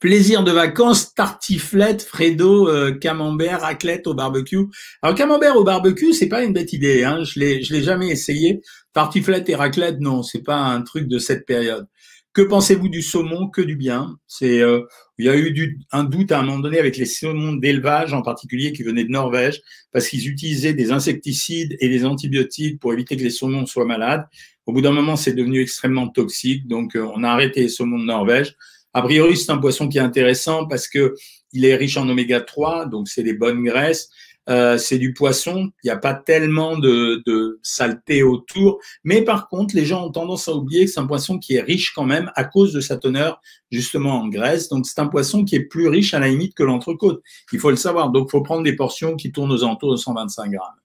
Plaisir 0.00 0.42
de 0.42 0.50
vacances, 0.50 1.14
tartiflette, 1.14 2.02
Fredo, 2.02 2.68
euh, 2.68 2.90
camembert, 2.90 3.60
raclette 3.60 4.08
au 4.08 4.14
barbecue. 4.14 4.66
Alors 5.00 5.14
camembert 5.14 5.56
au 5.56 5.62
barbecue, 5.62 6.12
c'est 6.12 6.28
pas 6.28 6.42
une 6.42 6.52
bête 6.52 6.72
idée. 6.72 7.04
Hein. 7.04 7.22
Je 7.22 7.38
l'ai, 7.38 7.62
je 7.62 7.72
l'ai 7.72 7.84
jamais 7.84 8.08
essayé. 8.08 8.60
Tartiflette 8.94 9.48
et 9.48 9.54
raclette, 9.54 10.00
non, 10.00 10.24
c'est 10.24 10.42
pas 10.42 10.56
un 10.56 10.82
truc 10.82 11.06
de 11.06 11.20
cette 11.20 11.46
période. 11.46 11.86
Que 12.32 12.40
pensez-vous 12.40 12.88
du 12.88 13.02
saumon? 13.02 13.48
Que 13.48 13.60
du 13.60 13.76
bien? 13.76 14.16
C'est, 14.26 14.62
euh, 14.62 14.82
il 15.18 15.26
y 15.26 15.28
a 15.28 15.36
eu 15.36 15.52
du, 15.52 15.80
un 15.92 16.04
doute 16.04 16.32
à 16.32 16.38
un 16.38 16.42
moment 16.42 16.60
donné 16.60 16.78
avec 16.78 16.96
les 16.96 17.04
saumons 17.04 17.52
d'élevage 17.52 18.14
en 18.14 18.22
particulier 18.22 18.72
qui 18.72 18.82
venaient 18.82 19.04
de 19.04 19.10
Norvège 19.10 19.60
parce 19.92 20.08
qu'ils 20.08 20.28
utilisaient 20.28 20.72
des 20.72 20.92
insecticides 20.92 21.76
et 21.80 21.90
des 21.90 22.06
antibiotiques 22.06 22.80
pour 22.80 22.94
éviter 22.94 23.16
que 23.18 23.22
les 23.22 23.30
saumons 23.30 23.66
soient 23.66 23.84
malades. 23.84 24.26
Au 24.64 24.72
bout 24.72 24.80
d'un 24.80 24.92
moment, 24.92 25.16
c'est 25.16 25.34
devenu 25.34 25.60
extrêmement 25.60 26.08
toxique, 26.08 26.66
donc 26.66 26.96
euh, 26.96 27.06
on 27.14 27.22
a 27.22 27.28
arrêté 27.28 27.60
les 27.60 27.68
saumons 27.68 27.98
de 27.98 28.04
Norvège. 28.04 28.56
A 28.94 29.02
priori, 29.02 29.36
c'est 29.36 29.52
un 29.52 29.58
poisson 29.58 29.88
qui 29.88 29.98
est 29.98 30.02
intéressant 30.02 30.66
parce 30.66 30.88
que 30.88 31.14
il 31.52 31.66
est 31.66 31.76
riche 31.76 31.98
en 31.98 32.08
oméga 32.08 32.40
3, 32.40 32.86
donc 32.86 33.08
c'est 33.08 33.22
des 33.22 33.34
bonnes 33.34 33.62
graisses. 33.62 34.08
Euh, 34.48 34.76
c'est 34.76 34.98
du 34.98 35.14
poisson, 35.14 35.70
il 35.84 35.86
n'y 35.86 35.90
a 35.90 35.96
pas 35.96 36.14
tellement 36.14 36.76
de, 36.76 37.60
saleté 37.62 38.24
autour, 38.24 38.80
mais 39.04 39.22
par 39.22 39.48
contre, 39.48 39.76
les 39.76 39.84
gens 39.84 40.06
ont 40.06 40.10
tendance 40.10 40.48
à 40.48 40.52
oublier 40.52 40.84
que 40.84 40.90
c'est 40.90 41.00
un 41.00 41.06
poisson 41.06 41.38
qui 41.38 41.54
est 41.54 41.60
riche 41.60 41.92
quand 41.92 42.04
même 42.04 42.32
à 42.34 42.44
cause 42.44 42.72
de 42.72 42.80
sa 42.80 42.96
teneur 42.96 43.40
justement 43.70 44.20
en 44.20 44.28
graisse. 44.28 44.68
Donc 44.68 44.86
c'est 44.86 44.98
un 44.98 45.06
poisson 45.06 45.44
qui 45.44 45.54
est 45.54 45.64
plus 45.64 45.88
riche 45.88 46.12
à 46.12 46.18
la 46.18 46.28
limite 46.28 46.54
que 46.54 46.64
l'entrecôte. 46.64 47.22
Il 47.52 47.60
faut 47.60 47.70
le 47.70 47.76
savoir. 47.76 48.10
Donc 48.10 48.28
il 48.28 48.30
faut 48.32 48.42
prendre 48.42 48.64
des 48.64 48.74
portions 48.74 49.14
qui 49.16 49.30
tournent 49.30 49.52
aux 49.52 49.62
alentours 49.62 49.92
de 49.92 49.96
125 49.96 50.50
grammes. 50.50 50.82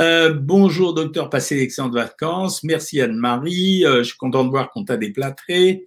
Euh, 0.00 0.34
bonjour 0.34 0.92
docteur, 0.92 1.30
passez 1.30 1.54
d'excellentes 1.54 1.94
vacances. 1.94 2.64
Merci 2.64 3.00
Anne-Marie. 3.00 3.84
Euh, 3.84 3.98
je 3.98 4.08
suis 4.08 4.16
content 4.16 4.44
de 4.44 4.50
voir 4.50 4.70
qu'on 4.70 4.84
t'a 4.84 4.96
déplâtré. 4.96 5.84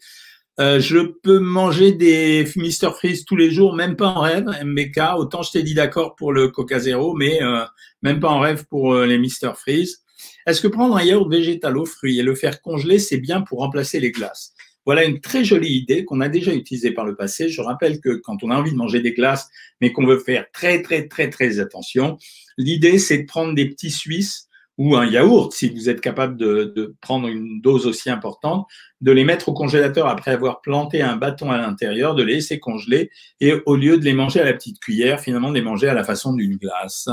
Euh, 0.60 0.80
je 0.80 0.98
peux 0.98 1.38
manger 1.38 1.92
des 1.92 2.48
Mister 2.56 2.90
Freeze 2.92 3.26
tous 3.26 3.36
les 3.36 3.52
jours, 3.52 3.76
même 3.76 3.96
pas 3.96 4.08
en 4.08 4.22
rêve, 4.22 4.48
MBK. 4.64 5.00
Autant 5.18 5.44
je 5.44 5.52
t'ai 5.52 5.62
dit 5.62 5.76
d'accord 5.76 6.16
pour 6.16 6.34
le 6.34 6.48
Coca 6.48 6.80
Zero, 6.80 7.14
mais 7.14 7.44
euh, 7.44 7.64
même 8.02 8.20
pas 8.20 8.30
en 8.30 8.40
rêve 8.40 8.66
pour 8.66 8.94
euh, 8.94 9.06
les 9.06 9.20
Mister 9.20 9.52
Freeze. 9.56 10.04
Est-ce 10.48 10.62
que 10.62 10.68
prendre 10.68 10.98
un 10.98 11.04
yaourt 11.04 11.30
végétal 11.30 11.78
aux 11.78 11.86
fruits 11.86 12.18
et 12.18 12.24
le 12.24 12.34
faire 12.34 12.60
congeler, 12.62 12.98
c'est 12.98 13.20
bien 13.20 13.42
pour 13.42 13.60
remplacer 13.60 14.00
les 14.00 14.12
glaces? 14.12 14.54
Voilà 14.84 15.04
une 15.04 15.20
très 15.20 15.44
jolie 15.44 15.74
idée 15.74 16.06
qu'on 16.06 16.22
a 16.22 16.30
déjà 16.30 16.54
utilisée 16.54 16.92
par 16.92 17.06
le 17.06 17.16
passé. 17.16 17.50
Je 17.50 17.62
rappelle 17.62 18.00
que 18.00 18.16
quand 18.16 18.42
on 18.42 18.50
a 18.50 18.56
envie 18.56 18.72
de 18.72 18.78
manger 18.78 19.02
des 19.02 19.14
glaces, 19.14 19.48
mais 19.80 19.92
qu'on 19.92 20.08
veut 20.08 20.20
faire 20.20 20.46
très 20.52 20.82
très 20.82 21.08
très 21.08 21.30
très 21.30 21.60
attention, 21.60 22.18
l'idée 22.58 22.98
c'est 22.98 23.20
de 23.20 23.26
prendre 23.26 23.54
des 23.54 23.68
petits 23.70 23.92
Suisses 23.92 24.47
ou 24.78 24.96
un 24.96 25.06
yaourt, 25.06 25.52
si 25.54 25.70
vous 25.70 25.90
êtes 25.90 26.02
capable 26.02 26.38
de, 26.38 26.96
prendre 27.02 27.28
une 27.28 27.62
dose 27.62 27.88
aussi 27.88 28.10
importante, 28.10 28.68
de 29.02 29.12
les 29.12 29.24
mettre 29.24 29.50
au 29.50 29.54
congélateur 29.54 30.08
après 30.08 30.32
avoir 30.32 30.62
planté 30.62 31.02
un 31.02 31.16
bâton 31.16 31.52
à 31.52 31.58
l'intérieur, 31.58 32.16
de 32.16 32.24
les 32.24 32.36
laisser 32.36 32.60
congeler 32.60 33.10
et 33.40 33.56
au 33.66 33.76
lieu 33.76 33.98
de 33.98 34.06
les 34.06 34.14
manger 34.14 34.40
à 34.40 34.46
la 34.46 34.54
petite 34.54 34.80
cuillère, 34.80 35.20
finalement 35.20 35.50
de 35.50 35.56
les 35.56 35.62
manger 35.62 35.88
à 35.88 35.94
la 35.94 36.04
façon 36.04 36.34
d'une 36.34 36.58
glace. 36.58 37.10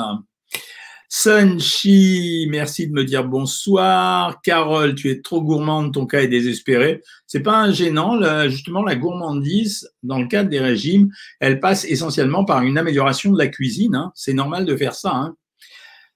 Sunchi, 1.09 2.49
merci 2.51 2.89
de 2.89 2.93
me 2.93 3.05
dire 3.05 3.25
bonsoir. 3.25 4.41
Carole, 4.43 4.97
tu 4.97 5.11
es 5.11 5.21
trop 5.21 5.41
gourmande, 5.41 5.95
ton 5.95 6.07
cas 6.07 6.23
est 6.23 6.29
désespéré. 6.29 7.03
C'est 7.27 7.41
pas 7.43 7.71
gênant, 7.71 8.21
justement, 8.49 8.83
la 8.83 8.97
gourmandise, 8.97 9.89
dans 10.03 10.19
le 10.19 10.27
cadre 10.27 10.51
des 10.51 10.59
régimes, 10.59 11.11
elle 11.39 11.61
passe 11.61 11.85
essentiellement 11.85 12.45
par 12.45 12.63
une 12.63 12.79
amélioration 12.79 13.33
de 13.33 13.39
la 13.39 13.47
cuisine. 13.47 13.95
Hein. 13.95 14.11
C'est 14.17 14.33
normal 14.33 14.65
de 14.65 14.77
faire 14.77 14.95
ça. 14.95 15.13
Hein. 15.15 15.37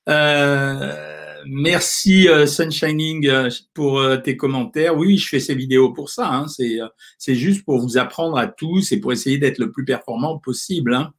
Euh, 0.08 1.27
merci 1.46 2.28
euh, 2.28 2.46
Sunshining 2.46 3.26
euh, 3.28 3.50
pour 3.74 3.98
euh, 3.98 4.16
tes 4.16 4.36
commentaires. 4.36 4.96
Oui, 4.96 5.18
je 5.18 5.28
fais 5.28 5.40
ces 5.40 5.54
vidéos 5.54 5.92
pour 5.92 6.10
ça. 6.10 6.28
Hein. 6.28 6.46
C'est, 6.48 7.34
juste 7.34 7.64
pour 7.64 7.80
vous 7.80 7.98
apprendre 7.98 8.36
à 8.38 8.46
tous 8.46 8.92
et 8.92 9.00
pour 9.00 9.12
essayer 9.12 9.38
d'être 9.38 9.58
le 9.58 9.70
plus 9.70 9.84
performant 9.84 10.38
possible. 10.38 10.94
Hein. 10.94 11.12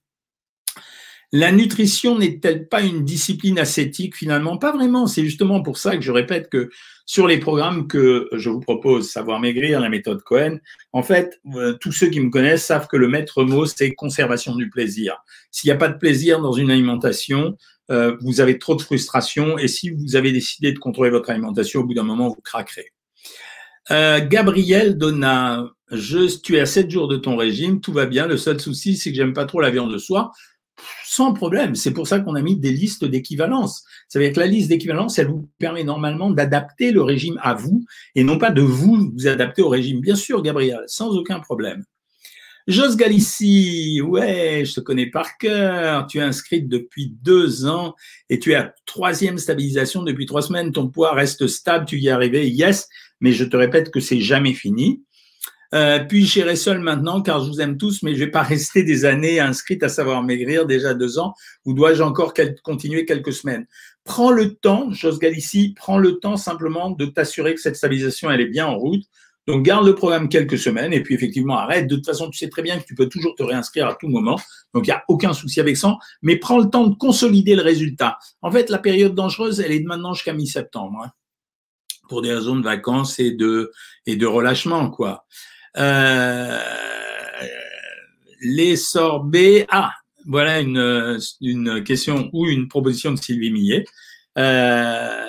La 1.31 1.51
nutrition 1.51 2.17
n'est-elle 2.17 2.67
pas 2.67 2.81
une 2.81 3.05
discipline 3.05 3.59
ascétique 3.59 4.15
finalement? 4.15 4.57
Pas 4.57 4.71
vraiment. 4.71 5.05
C'est 5.05 5.23
justement 5.23 5.61
pour 5.61 5.77
ça 5.77 5.95
que 5.95 6.01
je 6.01 6.11
répète 6.11 6.49
que 6.49 6.71
sur 7.05 7.27
les 7.27 7.37
programmes 7.37 7.87
que 7.87 8.27
je 8.33 8.49
vous 8.49 8.59
propose, 8.59 9.09
Savoir 9.09 9.39
Maigrir, 9.39 9.79
la 9.79 9.89
méthode 9.89 10.23
Cohen, 10.23 10.57
en 10.91 11.03
fait, 11.03 11.39
tous 11.81 11.91
ceux 11.91 12.07
qui 12.07 12.19
me 12.19 12.29
connaissent 12.29 12.65
savent 12.65 12.87
que 12.87 12.97
le 12.97 13.07
maître 13.07 13.43
mot, 13.43 13.65
c'est 13.65 13.93
conservation 13.93 14.55
du 14.55 14.69
plaisir. 14.69 15.17
S'il 15.51 15.69
n'y 15.69 15.73
a 15.73 15.77
pas 15.77 15.87
de 15.87 15.97
plaisir 15.97 16.41
dans 16.41 16.53
une 16.53 16.71
alimentation, 16.71 17.57
euh, 17.91 18.15
vous 18.21 18.41
avez 18.41 18.59
trop 18.59 18.75
de 18.75 18.81
frustration 18.81 19.57
et 19.57 19.67
si 19.67 19.89
vous 19.89 20.15
avez 20.15 20.31
décidé 20.31 20.71
de 20.71 20.79
contrôler 20.79 21.09
votre 21.09 21.29
alimentation, 21.29 21.81
au 21.81 21.83
bout 21.83 21.95
d'un 21.95 22.03
moment, 22.03 22.29
vous 22.29 22.41
craquerez. 22.43 22.91
Euh, 23.91 24.19
Gabriel 24.23 24.97
Donna, 24.97 25.65
je, 25.91 26.39
tu 26.41 26.57
es 26.57 26.59
à 26.59 26.67
7 26.67 26.91
jours 26.91 27.07
de 27.07 27.17
ton 27.17 27.35
régime, 27.35 27.81
tout 27.81 27.93
va 27.93 28.05
bien. 28.05 28.27
Le 28.27 28.37
seul 28.37 28.59
souci, 28.59 28.97
c'est 28.97 29.09
que 29.09 29.15
j'aime 29.15 29.33
pas 29.33 29.45
trop 29.45 29.61
la 29.61 29.71
viande 29.71 29.91
de 29.91 29.97
soie. 29.97 30.31
Sans 31.05 31.33
problème. 31.33 31.75
C'est 31.75 31.91
pour 31.91 32.07
ça 32.07 32.19
qu'on 32.19 32.35
a 32.35 32.41
mis 32.41 32.55
des 32.55 32.71
listes 32.71 33.05
d'équivalence. 33.05 33.83
Ça 34.07 34.19
veut 34.19 34.25
dire 34.25 34.33
que 34.33 34.39
la 34.39 34.47
liste 34.47 34.69
d'équivalence, 34.69 35.17
elle 35.19 35.27
vous 35.27 35.49
permet 35.57 35.83
normalement 35.83 36.29
d'adapter 36.29 36.91
le 36.91 37.01
régime 37.01 37.39
à 37.41 37.53
vous 37.53 37.83
et 38.15 38.23
non 38.23 38.37
pas 38.37 38.51
de 38.51 38.61
vous 38.61 39.11
vous 39.13 39.27
adapter 39.27 39.61
au 39.61 39.69
régime. 39.69 40.01
Bien 40.01 40.15
sûr, 40.15 40.41
Gabriel, 40.41 40.83
sans 40.87 41.15
aucun 41.17 41.39
problème. 41.39 41.83
Jos 42.67 42.95
Galici, 42.95 43.99
ouais, 43.99 44.63
je 44.63 44.75
te 44.75 44.79
connais 44.79 45.07
par 45.07 45.39
cœur. 45.39 46.05
Tu 46.05 46.19
es 46.19 46.21
inscrite 46.21 46.67
depuis 46.67 47.11
deux 47.23 47.65
ans 47.65 47.95
et 48.29 48.37
tu 48.37 48.51
es 48.51 48.55
à 48.55 48.75
troisième 48.85 49.39
stabilisation 49.39 50.03
depuis 50.03 50.27
trois 50.27 50.43
semaines. 50.43 50.71
Ton 50.71 50.87
poids 50.87 51.13
reste 51.13 51.47
stable, 51.47 51.85
tu 51.85 51.97
y 51.97 52.09
es 52.09 52.11
arrivé, 52.11 52.47
yes, 52.47 52.87
mais 53.21 53.31
je 53.31 53.43
te 53.43 53.57
répète 53.57 53.89
que 53.89 53.99
c'est 53.99 54.21
jamais 54.21 54.53
fini. 54.53 55.01
Euh, 55.75 55.99
puis 55.99 56.25
j'irai 56.25 56.55
seul 56.55 56.79
maintenant 56.79 57.21
car 57.21 57.43
je 57.43 57.49
vous 57.49 57.61
aime 57.61 57.77
tous, 57.77 58.01
mais 58.01 58.15
je 58.15 58.19
vais 58.19 58.31
pas 58.31 58.41
rester 58.43 58.83
des 58.83 59.05
années 59.05 59.39
inscrite 59.39 59.83
à 59.83 59.89
savoir 59.89 60.23
maigrir 60.23 60.65
déjà 60.65 60.93
deux 60.93 61.19
ans. 61.19 61.33
Ou 61.65 61.73
dois-je 61.73 62.03
encore 62.03 62.33
continuer 62.63 63.05
quelques 63.05 63.33
semaines? 63.33 63.67
Prends 64.03 64.31
le 64.31 64.55
temps, 64.55 64.91
Jos 64.91 65.17
Galici, 65.17 65.73
prends 65.75 65.99
le 65.99 66.19
temps 66.19 66.37
simplement 66.37 66.89
de 66.89 67.05
t'assurer 67.05 67.53
que 67.53 67.61
cette 67.61 67.75
stabilisation 67.75 68.31
elle 68.31 68.41
est 68.41 68.47
bien 68.47 68.65
en 68.65 68.77
route. 68.77 69.03
Donc, 69.47 69.63
garde 69.63 69.85
le 69.85 69.95
programme 69.95 70.29
quelques 70.29 70.59
semaines 70.59 70.93
et 70.93 71.01
puis 71.01 71.15
effectivement, 71.15 71.57
arrête. 71.57 71.87
De 71.87 71.95
toute 71.95 72.05
façon, 72.05 72.29
tu 72.29 72.37
sais 72.37 72.49
très 72.49 72.61
bien 72.61 72.77
que 72.77 72.85
tu 72.85 72.93
peux 72.93 73.09
toujours 73.09 73.33
te 73.35 73.41
réinscrire 73.41 73.87
à 73.87 73.95
tout 73.95 74.07
moment. 74.07 74.39
Donc, 74.75 74.85
il 74.85 74.91
n'y 74.91 74.95
a 74.95 75.03
aucun 75.07 75.33
souci 75.33 75.59
avec 75.59 75.75
ça. 75.75 75.97
Mais 76.21 76.35
prends 76.35 76.59
le 76.59 76.69
temps 76.69 76.85
de 76.85 76.93
consolider 76.93 77.55
le 77.55 77.63
résultat. 77.63 78.19
En 78.43 78.51
fait, 78.51 78.69
la 78.69 78.77
période 78.77 79.15
dangereuse, 79.15 79.59
elle 79.59 79.71
est 79.71 79.79
de 79.79 79.87
maintenant 79.87 80.13
jusqu'à 80.13 80.33
mi-septembre. 80.33 81.01
Hein, 81.03 81.11
pour 82.09 82.21
des 82.21 82.31
raisons 82.31 82.57
de 82.57 82.63
vacances 82.63 83.19
et 83.19 83.31
de, 83.31 83.71
et 84.05 84.17
de 84.17 84.25
relâchement, 84.25 84.89
quoi. 84.89 85.25
Euh, 85.77 86.59
les 88.41 88.75
sorbets. 88.75 89.65
Ah, 89.69 89.91
voilà 90.25 90.59
une, 90.59 91.19
une 91.41 91.83
question 91.83 92.29
ou 92.33 92.47
une 92.47 92.67
proposition 92.67 93.11
de 93.11 93.17
Sylvie 93.17 93.51
Millet. 93.51 93.85
Euh, 94.37 95.25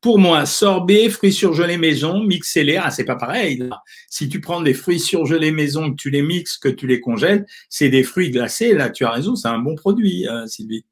pour 0.00 0.18
moi, 0.18 0.46
sorbet, 0.46 1.08
fruits 1.08 1.32
surgelés 1.32 1.78
maison, 1.78 2.24
mixez-les. 2.24 2.76
Ah, 2.76 2.90
c'est 2.90 3.04
pas 3.04 3.14
pareil. 3.14 3.62
Si 4.10 4.28
tu 4.28 4.40
prends 4.40 4.60
des 4.60 4.74
fruits 4.74 4.98
surgelés 4.98 5.52
maison, 5.52 5.92
que 5.92 5.96
tu 5.96 6.10
les 6.10 6.22
mixes, 6.22 6.58
que 6.58 6.68
tu 6.68 6.88
les 6.88 7.00
congèles, 7.00 7.46
c'est 7.68 7.88
des 7.88 8.02
fruits 8.02 8.30
glacés. 8.30 8.74
Là, 8.74 8.90
tu 8.90 9.04
as 9.04 9.10
raison, 9.10 9.36
c'est 9.36 9.48
un 9.48 9.60
bon 9.60 9.76
produit, 9.76 10.26
euh, 10.28 10.46
Sylvie. 10.48 10.84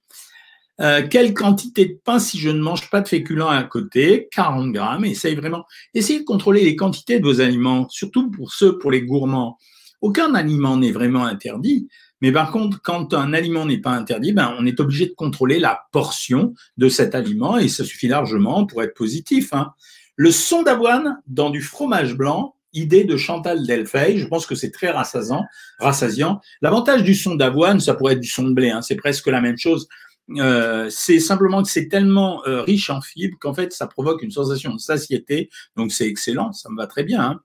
Euh, 0.80 1.06
quelle 1.06 1.34
quantité 1.34 1.84
de 1.84 1.98
pain 2.02 2.18
si 2.18 2.38
je 2.38 2.48
ne 2.48 2.60
mange 2.60 2.88
pas 2.88 3.00
de 3.00 3.08
féculents 3.08 3.48
à 3.48 3.62
côté? 3.64 4.28
40 4.32 4.72
grammes. 4.72 5.04
Essaye 5.04 5.34
vraiment. 5.34 5.64
Essayez 5.94 6.20
de 6.20 6.24
contrôler 6.24 6.64
les 6.64 6.76
quantités 6.76 7.18
de 7.18 7.24
vos 7.24 7.40
aliments, 7.40 7.88
surtout 7.90 8.30
pour 8.30 8.52
ceux, 8.52 8.78
pour 8.78 8.90
les 8.90 9.02
gourmands. 9.02 9.58
Aucun 10.00 10.34
aliment 10.34 10.78
n'est 10.78 10.92
vraiment 10.92 11.24
interdit, 11.24 11.88
mais 12.22 12.32
par 12.32 12.50
contre, 12.50 12.80
quand 12.82 13.12
un 13.14 13.32
aliment 13.34 13.66
n'est 13.66 13.78
pas 13.78 13.90
interdit, 13.90 14.32
ben, 14.32 14.54
on 14.58 14.64
est 14.64 14.80
obligé 14.80 15.06
de 15.06 15.14
contrôler 15.14 15.58
la 15.58 15.86
portion 15.92 16.54
de 16.78 16.88
cet 16.88 17.14
aliment 17.14 17.58
et 17.58 17.68
ça 17.68 17.84
suffit 17.84 18.08
largement 18.08 18.66
pour 18.66 18.82
être 18.82 18.94
positif. 18.94 19.52
Hein. 19.52 19.72
Le 20.16 20.30
son 20.30 20.62
d'avoine 20.62 21.18
dans 21.26 21.50
du 21.50 21.60
fromage 21.60 22.14
blanc, 22.16 22.54
idée 22.72 23.04
de 23.04 23.16
Chantal 23.16 23.66
Delfeil, 23.66 24.18
je 24.18 24.26
pense 24.26 24.46
que 24.46 24.54
c'est 24.54 24.70
très 24.70 24.90
rassasiant. 24.90 25.44
rassasiant. 25.78 26.40
L'avantage 26.62 27.02
du 27.02 27.14
son 27.14 27.34
d'avoine, 27.34 27.80
ça 27.80 27.94
pourrait 27.94 28.14
être 28.14 28.20
du 28.20 28.28
son 28.28 28.44
de 28.44 28.54
blé, 28.54 28.70
hein, 28.70 28.82
c'est 28.82 28.96
presque 28.96 29.26
la 29.26 29.40
même 29.40 29.58
chose. 29.58 29.88
Euh, 30.36 30.88
c'est 30.90 31.18
simplement 31.18 31.62
que 31.62 31.68
c'est 31.68 31.88
tellement 31.88 32.46
euh, 32.46 32.62
riche 32.62 32.90
en 32.90 33.00
fibres 33.00 33.36
qu'en 33.40 33.54
fait, 33.54 33.72
ça 33.72 33.86
provoque 33.86 34.22
une 34.22 34.30
sensation 34.30 34.72
de 34.72 34.78
satiété. 34.78 35.50
Donc, 35.76 35.92
c'est 35.92 36.06
excellent, 36.06 36.52
ça 36.52 36.70
me 36.70 36.76
va 36.76 36.86
très 36.86 37.04
bien. 37.04 37.20
Hein. 37.20 37.40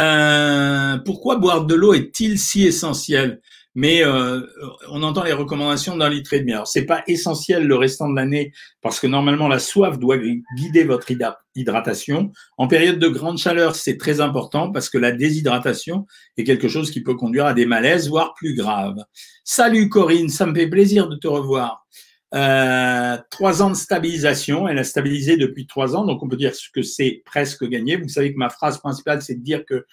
Euh, 0.00 0.98
pourquoi 0.98 1.36
boire 1.36 1.66
de 1.66 1.74
l'eau 1.74 1.94
est-il 1.94 2.38
si 2.38 2.64
essentiel? 2.64 3.40
Mais 3.74 4.04
euh, 4.04 4.40
on 4.88 5.02
entend 5.02 5.22
les 5.22 5.32
recommandations 5.32 5.96
d'un 5.96 6.08
litre 6.08 6.32
et 6.34 6.40
demi. 6.40 6.52
Alors 6.52 6.66
c'est 6.66 6.86
pas 6.86 7.02
essentiel 7.06 7.66
le 7.66 7.76
restant 7.76 8.08
de 8.08 8.16
l'année 8.16 8.52
parce 8.82 8.98
que 8.98 9.06
normalement 9.06 9.48
la 9.48 9.58
soif 9.58 9.98
doit 9.98 10.18
guider 10.56 10.84
votre 10.84 11.08
hydratation. 11.54 12.32
En 12.56 12.66
période 12.66 12.98
de 12.98 13.08
grande 13.08 13.38
chaleur, 13.38 13.76
c'est 13.76 13.96
très 13.96 14.20
important 14.20 14.72
parce 14.72 14.88
que 14.88 14.98
la 14.98 15.12
déshydratation 15.12 16.06
est 16.36 16.44
quelque 16.44 16.68
chose 16.68 16.90
qui 16.90 17.02
peut 17.02 17.14
conduire 17.14 17.46
à 17.46 17.54
des 17.54 17.66
malaises, 17.66 18.08
voire 18.08 18.34
plus 18.34 18.54
graves. 18.54 19.04
Salut 19.44 19.88
Corinne, 19.88 20.28
ça 20.28 20.46
me 20.46 20.54
fait 20.54 20.68
plaisir 20.68 21.08
de 21.08 21.16
te 21.16 21.28
revoir. 21.28 21.86
Euh, 22.32 23.18
trois 23.30 23.62
ans 23.62 23.70
de 23.70 23.76
stabilisation. 23.76 24.68
Elle 24.68 24.78
a 24.78 24.84
stabilisé 24.84 25.36
depuis 25.36 25.66
trois 25.66 25.96
ans, 25.96 26.04
donc 26.04 26.22
on 26.22 26.28
peut 26.28 26.36
dire 26.36 26.52
que 26.72 26.82
c'est 26.82 27.22
presque 27.24 27.64
gagné. 27.64 27.96
Vous 27.96 28.08
savez 28.08 28.32
que 28.32 28.38
ma 28.38 28.50
phrase 28.50 28.78
principale, 28.78 29.22
c'est 29.22 29.34
de 29.34 29.42
dire 29.42 29.64
que 29.66 29.84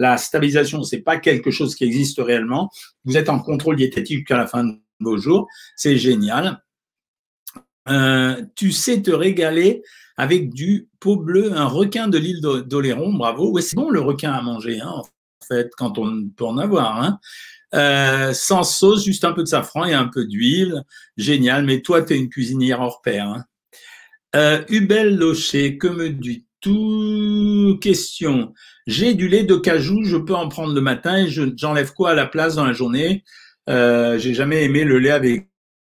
la 0.00 0.16
stabilisation, 0.16 0.82
c'est 0.82 1.02
pas 1.02 1.18
quelque 1.18 1.50
chose 1.50 1.74
qui 1.74 1.84
existe 1.84 2.18
réellement. 2.18 2.70
Vous 3.04 3.18
êtes 3.18 3.28
en 3.28 3.38
contrôle 3.38 3.76
diététique 3.76 4.20
jusqu'à 4.20 4.38
la 4.38 4.46
fin 4.46 4.64
de 4.64 4.78
vos 4.98 5.18
jours. 5.18 5.46
C'est 5.76 5.98
génial. 5.98 6.62
Euh, 7.90 8.42
tu 8.56 8.72
sais 8.72 9.02
te 9.02 9.10
régaler 9.10 9.82
avec 10.16 10.54
du 10.54 10.88
pot 11.00 11.16
bleu, 11.16 11.52
un 11.52 11.66
requin 11.66 12.08
de 12.08 12.16
l'île 12.16 12.40
d'Oléron. 12.40 13.12
Bravo. 13.12 13.50
Ouais, 13.50 13.60
c'est 13.60 13.76
bon 13.76 13.90
le 13.90 14.00
requin 14.00 14.32
à 14.32 14.40
manger, 14.40 14.80
hein, 14.80 14.88
en 14.90 15.04
fait, 15.46 15.70
quand 15.76 15.98
on 15.98 16.30
peut 16.34 16.46
en 16.46 16.56
avoir. 16.56 17.02
Hein. 17.02 17.18
Euh, 17.74 18.32
sans 18.32 18.62
sauce, 18.62 19.04
juste 19.04 19.24
un 19.24 19.32
peu 19.32 19.42
de 19.42 19.48
safran 19.48 19.84
et 19.84 19.92
un 19.92 20.08
peu 20.08 20.24
d'huile. 20.24 20.82
Génial, 21.18 21.66
mais 21.66 21.82
toi, 21.82 22.00
tu 22.00 22.14
es 22.14 22.16
une 22.16 22.30
cuisinière 22.30 22.80
hors 22.80 23.02
pair. 23.02 23.26
Hein. 23.28 23.44
Euh, 24.34 24.64
Hubel 24.70 25.16
Locher, 25.16 25.76
que 25.76 25.88
me 25.88 26.08
dis-tu 26.62 27.78
Question. 27.80 28.52
J'ai 28.86 29.14
du 29.14 29.28
lait 29.28 29.44
de 29.44 29.56
cajou, 29.56 30.04
je 30.04 30.16
peux 30.16 30.34
en 30.34 30.48
prendre 30.48 30.74
le 30.74 30.80
matin 30.80 31.16
et 31.16 31.28
j'enlève 31.28 31.92
quoi 31.92 32.10
à 32.10 32.14
la 32.14 32.26
place 32.26 32.56
dans 32.56 32.64
la 32.64 32.72
journée? 32.72 33.24
Euh, 33.68 34.18
J'ai 34.18 34.34
jamais 34.34 34.64
aimé 34.64 34.84
le 34.84 34.98
lait 34.98 35.10
avec 35.10 35.48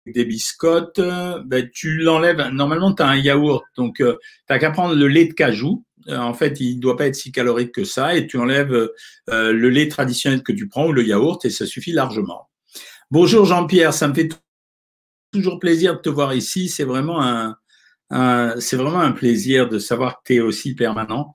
des 0.07 0.25
biscottes, 0.25 1.01
ben, 1.45 1.69
tu 1.73 1.99
l'enlèves. 1.99 2.41
Normalement, 2.53 2.95
tu 2.95 3.03
as 3.03 3.09
un 3.09 3.17
yaourt, 3.17 3.65
donc 3.77 3.97
tu 3.97 4.05
n'as 4.49 4.59
qu'à 4.59 4.71
prendre 4.71 4.95
le 4.95 5.09
lait 5.09 5.27
de 5.27 5.33
cajou. 5.35 5.85
en 6.09 6.35
fait, 6.35 6.59
il 6.61 6.77
ne 6.77 6.81
doit 6.81 6.97
pas 6.97 7.07
être 7.07 7.15
si 7.15 7.33
calorique 7.33 7.73
que 7.73 7.85
ça, 7.85 8.17
et 8.17 8.27
tu 8.27 8.39
enlèves 8.39 8.91
le 9.29 9.69
lait 9.69 9.89
traditionnel 9.89 10.43
que 10.43 10.53
tu 10.53 10.69
prends 10.69 10.89
ou 10.89 10.93
le 10.93 11.05
yaourt, 11.05 11.45
et 11.45 11.51
ça 11.51 11.67
suffit 11.67 11.93
largement. 11.93 12.49
Bonjour 13.11 13.45
Jean-Pierre, 13.45 13.93
ça 13.93 14.09
me 14.09 14.15
fait 14.15 14.29
toujours 15.33 15.59
plaisir 15.59 15.97
de 15.97 16.01
te 16.01 16.09
voir 16.09 16.35
ici. 16.35 16.69
C'est 16.69 16.85
vraiment 16.85 17.23
un, 17.23 17.57
c'est 18.11 18.77
vraiment 18.77 19.01
un 19.01 19.13
plaisir 19.13 19.69
de 19.69 19.79
savoir 19.79 20.17
que 20.17 20.21
tu 20.27 20.35
es 20.37 20.41
aussi 20.41 20.75
permanent. 20.75 21.35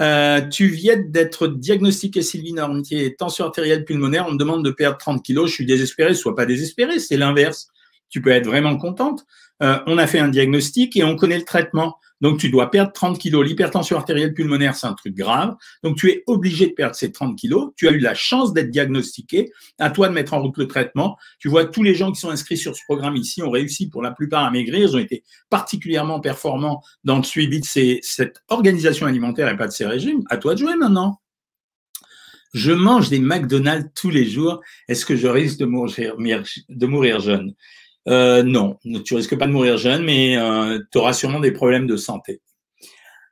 Euh, 0.00 0.42
tu 0.42 0.66
viens 0.68 0.96
d'être 0.98 1.46
diagnostiqué, 1.46 2.20
Sylvie 2.20 2.52
Normier, 2.52 3.14
tension 3.16 3.46
artérielle 3.46 3.84
pulmonaire. 3.84 4.26
On 4.28 4.32
me 4.32 4.38
demande 4.38 4.64
de 4.64 4.70
perdre 4.70 4.98
30 4.98 5.22
kilos. 5.24 5.48
Je 5.48 5.54
suis 5.54 5.66
désespéré. 5.66 6.14
Sois 6.14 6.34
pas 6.34 6.46
désespéré, 6.46 6.98
c'est 6.98 7.16
l'inverse. 7.16 7.68
Tu 8.10 8.20
peux 8.20 8.30
être 8.30 8.46
vraiment 8.46 8.76
contente. 8.76 9.24
Euh, 9.62 9.78
on 9.86 9.96
a 9.98 10.06
fait 10.06 10.18
un 10.18 10.28
diagnostic 10.28 10.96
et 10.96 11.04
on 11.04 11.16
connaît 11.16 11.38
le 11.38 11.44
traitement. 11.44 11.96
Donc, 12.20 12.38
tu 12.38 12.50
dois 12.50 12.70
perdre 12.70 12.92
30 12.92 13.18
kilos. 13.18 13.46
L'hypertension 13.46 13.96
artérielle 13.96 14.34
pulmonaire, 14.34 14.74
c'est 14.74 14.86
un 14.86 14.94
truc 14.94 15.14
grave. 15.14 15.54
Donc, 15.82 15.96
tu 15.96 16.10
es 16.10 16.22
obligé 16.26 16.68
de 16.68 16.72
perdre 16.72 16.94
ces 16.94 17.12
30 17.12 17.36
kilos. 17.36 17.72
Tu 17.76 17.88
as 17.88 17.90
eu 17.90 17.98
la 17.98 18.14
chance 18.14 18.52
d'être 18.52 18.70
diagnostiqué. 18.70 19.50
À 19.78 19.90
toi 19.90 20.08
de 20.08 20.14
mettre 20.14 20.34
en 20.34 20.42
route 20.42 20.56
le 20.56 20.66
traitement. 20.66 21.16
Tu 21.38 21.48
vois, 21.48 21.64
tous 21.66 21.82
les 21.82 21.94
gens 21.94 22.12
qui 22.12 22.20
sont 22.20 22.30
inscrits 22.30 22.56
sur 22.56 22.74
ce 22.74 22.82
programme 22.84 23.16
ici 23.16 23.42
ont 23.42 23.50
réussi 23.50 23.88
pour 23.88 24.02
la 24.02 24.10
plupart 24.10 24.44
à 24.44 24.50
maigrir. 24.50 24.88
Ils 24.88 24.96
ont 24.96 25.00
été 25.00 25.24
particulièrement 25.50 26.20
performants 26.20 26.82
dans 27.04 27.18
le 27.18 27.22
suivi 27.22 27.60
de 27.60 27.66
cette 28.02 28.42
organisation 28.48 29.06
alimentaire 29.06 29.48
et 29.48 29.56
pas 29.56 29.66
de 29.66 29.72
ces 29.72 29.86
régimes. 29.86 30.22
À 30.30 30.38
toi 30.38 30.54
de 30.54 30.60
jouer 30.60 30.76
maintenant. 30.76 31.20
Je 32.54 32.72
mange 32.72 33.10
des 33.10 33.18
McDonald's 33.18 33.90
tous 33.94 34.08
les 34.08 34.24
jours. 34.24 34.62
Est-ce 34.88 35.04
que 35.04 35.16
je 35.16 35.26
risque 35.26 35.58
de 35.58 35.66
mourir 35.66 37.20
jeune? 37.20 37.54
Euh, 38.08 38.42
non, 38.42 38.78
tu 39.04 39.14
risques 39.14 39.36
pas 39.36 39.46
de 39.46 39.52
mourir 39.52 39.78
jeune, 39.78 40.04
mais 40.04 40.36
euh, 40.38 40.80
tu 40.92 40.98
auras 40.98 41.12
sûrement 41.12 41.40
des 41.40 41.52
problèmes 41.52 41.86
de 41.86 41.96
santé. 41.96 42.40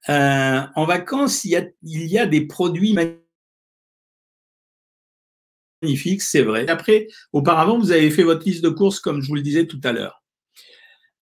Euh, 0.09 0.61
en 0.75 0.85
vacances, 0.85 1.45
il 1.45 1.53
y, 1.53 1.57
a, 1.57 1.65
il 1.83 2.07
y 2.07 2.19
a 2.19 2.27
des 2.27 2.47
produits 2.47 2.95
magnifiques, 5.83 6.23
c'est 6.23 6.43
vrai. 6.43 6.69
Après, 6.69 7.09
auparavant, 7.33 7.79
vous 7.79 7.93
avez 7.93 8.11
fait 8.11 8.25
votre 8.25 8.45
liste 8.45 8.65
de 8.65 8.69
courses, 8.69 9.01
comme 9.01 9.23
je 9.23 9.29
vous 9.29 9.37
le 9.37 9.43
disais 9.43 9.67
tout 9.67 9.81
à 9.85 9.93
l'heure. 9.93 10.23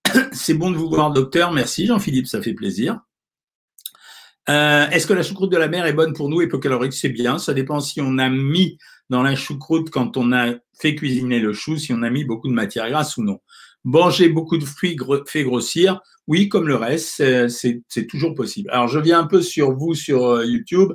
C'est 0.33 0.55
bon 0.55 0.71
de 0.71 0.77
vous 0.77 0.89
voir, 0.89 1.13
docteur. 1.13 1.53
Merci, 1.53 1.87
Jean-Philippe, 1.87 2.27
ça 2.27 2.43
fait 2.43 2.55
plaisir. 2.55 3.01
Euh, 4.49 4.89
est-ce 4.91 5.07
que 5.07 5.13
la 5.13 5.23
choucroute 5.23 5.53
de 5.53 5.57
la 5.57 5.69
mer 5.69 5.87
est 5.87 5.93
bonne 5.93 6.13
pour 6.13 6.29
nous 6.29 6.41
et 6.41 6.49
peu 6.49 6.59
calorique 6.59 6.93
C'est 6.93 7.09
bien. 7.09 7.39
Ça 7.39 7.55
dépend 7.55 7.81
si 7.81 8.01
on 8.01 8.19
a 8.19 8.29
mis 8.29 8.79
dans 9.11 9.23
la 9.23 9.35
choucroute 9.35 9.91
quand 9.91 10.17
on 10.17 10.33
a 10.33 10.55
fait 10.79 10.95
cuisiner 10.95 11.39
le 11.39 11.53
chou, 11.53 11.77
si 11.77 11.93
on 11.93 12.03
a 12.03 12.11
mis 12.11 12.25
beaucoup 12.25 12.49
de 12.49 12.55
matière 12.55 12.89
grasse 12.91 13.17
ou 13.17 13.23
non. 13.23 13.41
Manger 13.85 14.29
beaucoup 14.29 14.59
de 14.59 14.65
fruits 14.65 14.97
fait 15.27 15.45
grossir, 15.45 16.01
oui, 16.29 16.49
comme 16.49 16.69
le 16.69 16.77
reste, 16.77 17.23
c'est 17.49 18.07
toujours 18.09 18.35
possible. 18.35 18.71
Alors, 18.71 18.89
je 18.89 18.99
viens 18.99 19.21
un 19.21 19.27
peu 19.27 19.43
sur 19.43 19.73
vous 19.73 19.95
sur 19.95 20.27
euh, 20.27 20.47
YouTube. 20.47 20.93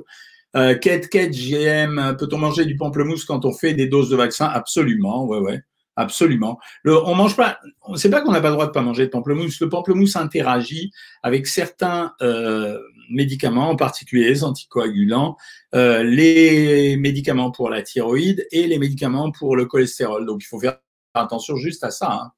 Euh, 0.56 0.74
Kate, 0.74 1.08
Kate, 1.08 1.32
GM, 1.32 2.16
peut-on 2.18 2.38
manger 2.38 2.64
du 2.64 2.76
pamplemousse 2.76 3.24
quand 3.24 3.44
on 3.44 3.52
fait 3.52 3.74
des 3.74 3.86
doses 3.86 4.08
de 4.08 4.16
vaccin? 4.16 4.46
Absolument, 4.46 5.26
ouais, 5.26 5.38
ouais. 5.38 5.60
Absolument. 5.96 6.58
Le, 6.84 6.96
on 6.96 7.16
mange 7.16 7.34
pas. 7.36 7.58
C'est 7.96 8.08
pas 8.08 8.20
qu'on 8.20 8.30
n'a 8.30 8.40
pas 8.40 8.48
le 8.48 8.54
droit 8.54 8.66
de 8.66 8.70
pas 8.70 8.82
manger 8.82 9.06
de 9.06 9.10
pamplemousse. 9.10 9.60
Le 9.60 9.68
pamplemousse 9.68 10.14
interagit 10.14 10.92
avec 11.24 11.48
certains 11.48 12.12
euh, 12.22 12.78
médicaments, 13.10 13.70
en 13.70 13.76
particulier 13.76 14.28
les 14.28 14.44
anticoagulants, 14.44 15.36
euh, 15.74 16.02
les 16.02 16.96
médicaments 16.96 17.50
pour 17.50 17.70
la 17.70 17.82
thyroïde 17.82 18.46
et 18.50 18.66
les 18.66 18.78
médicaments 18.78 19.30
pour 19.30 19.56
le 19.56 19.66
cholestérol. 19.66 20.26
Donc 20.26 20.42
il 20.42 20.46
faut 20.46 20.60
faire 20.60 20.78
attention 21.14 21.56
juste 21.56 21.84
à 21.84 21.90
ça. 21.90 22.12
Hein. 22.12 22.32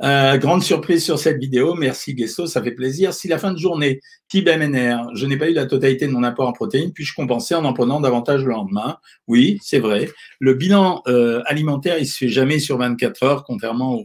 Euh, 0.00 0.36
grande 0.38 0.62
surprise 0.62 1.04
sur 1.04 1.18
cette 1.18 1.38
vidéo. 1.38 1.74
Merci 1.74 2.14
Guesso, 2.14 2.46
ça 2.46 2.62
fait 2.62 2.72
plaisir. 2.72 3.12
Si 3.12 3.26
la 3.26 3.38
fin 3.38 3.52
de 3.52 3.58
journée, 3.58 4.00
type 4.28 4.48
MNR, 4.48 5.14
je 5.14 5.26
n'ai 5.26 5.36
pas 5.36 5.50
eu 5.50 5.54
la 5.54 5.66
totalité 5.66 6.06
de 6.06 6.12
mon 6.12 6.22
apport 6.22 6.48
en 6.48 6.52
protéines, 6.52 6.92
puis-je 6.92 7.14
compenser 7.14 7.54
en 7.56 7.64
en 7.64 7.72
prenant 7.72 8.00
davantage 8.00 8.44
le 8.44 8.50
lendemain? 8.50 8.98
Oui, 9.26 9.58
c'est 9.60 9.80
vrai. 9.80 10.08
Le 10.38 10.54
bilan 10.54 11.02
euh, 11.08 11.42
alimentaire, 11.46 11.98
il 11.98 12.06
se 12.06 12.16
fait 12.16 12.28
jamais 12.28 12.60
sur 12.60 12.78
24 12.78 13.22
heures, 13.24 13.44
contrairement 13.44 14.04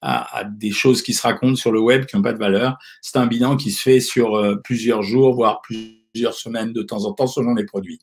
à, 0.00 0.44
des 0.44 0.70
choses 0.70 1.02
qui 1.02 1.12
se 1.12 1.22
racontent 1.22 1.56
sur 1.56 1.72
le 1.72 1.80
web 1.80 2.06
qui 2.06 2.16
n'ont 2.16 2.22
pas 2.22 2.32
de 2.32 2.38
valeur. 2.38 2.78
C'est 3.02 3.18
un 3.18 3.26
bilan 3.26 3.56
qui 3.56 3.70
se 3.70 3.82
fait 3.82 4.00
sur 4.00 4.36
euh, 4.36 4.56
plusieurs 4.56 5.02
jours, 5.02 5.34
voire 5.34 5.60
plusieurs 5.62 6.34
semaines 6.34 6.72
de 6.72 6.82
temps 6.82 7.04
en 7.04 7.12
temps 7.12 7.26
selon 7.26 7.54
les 7.54 7.64
produits. 7.64 8.00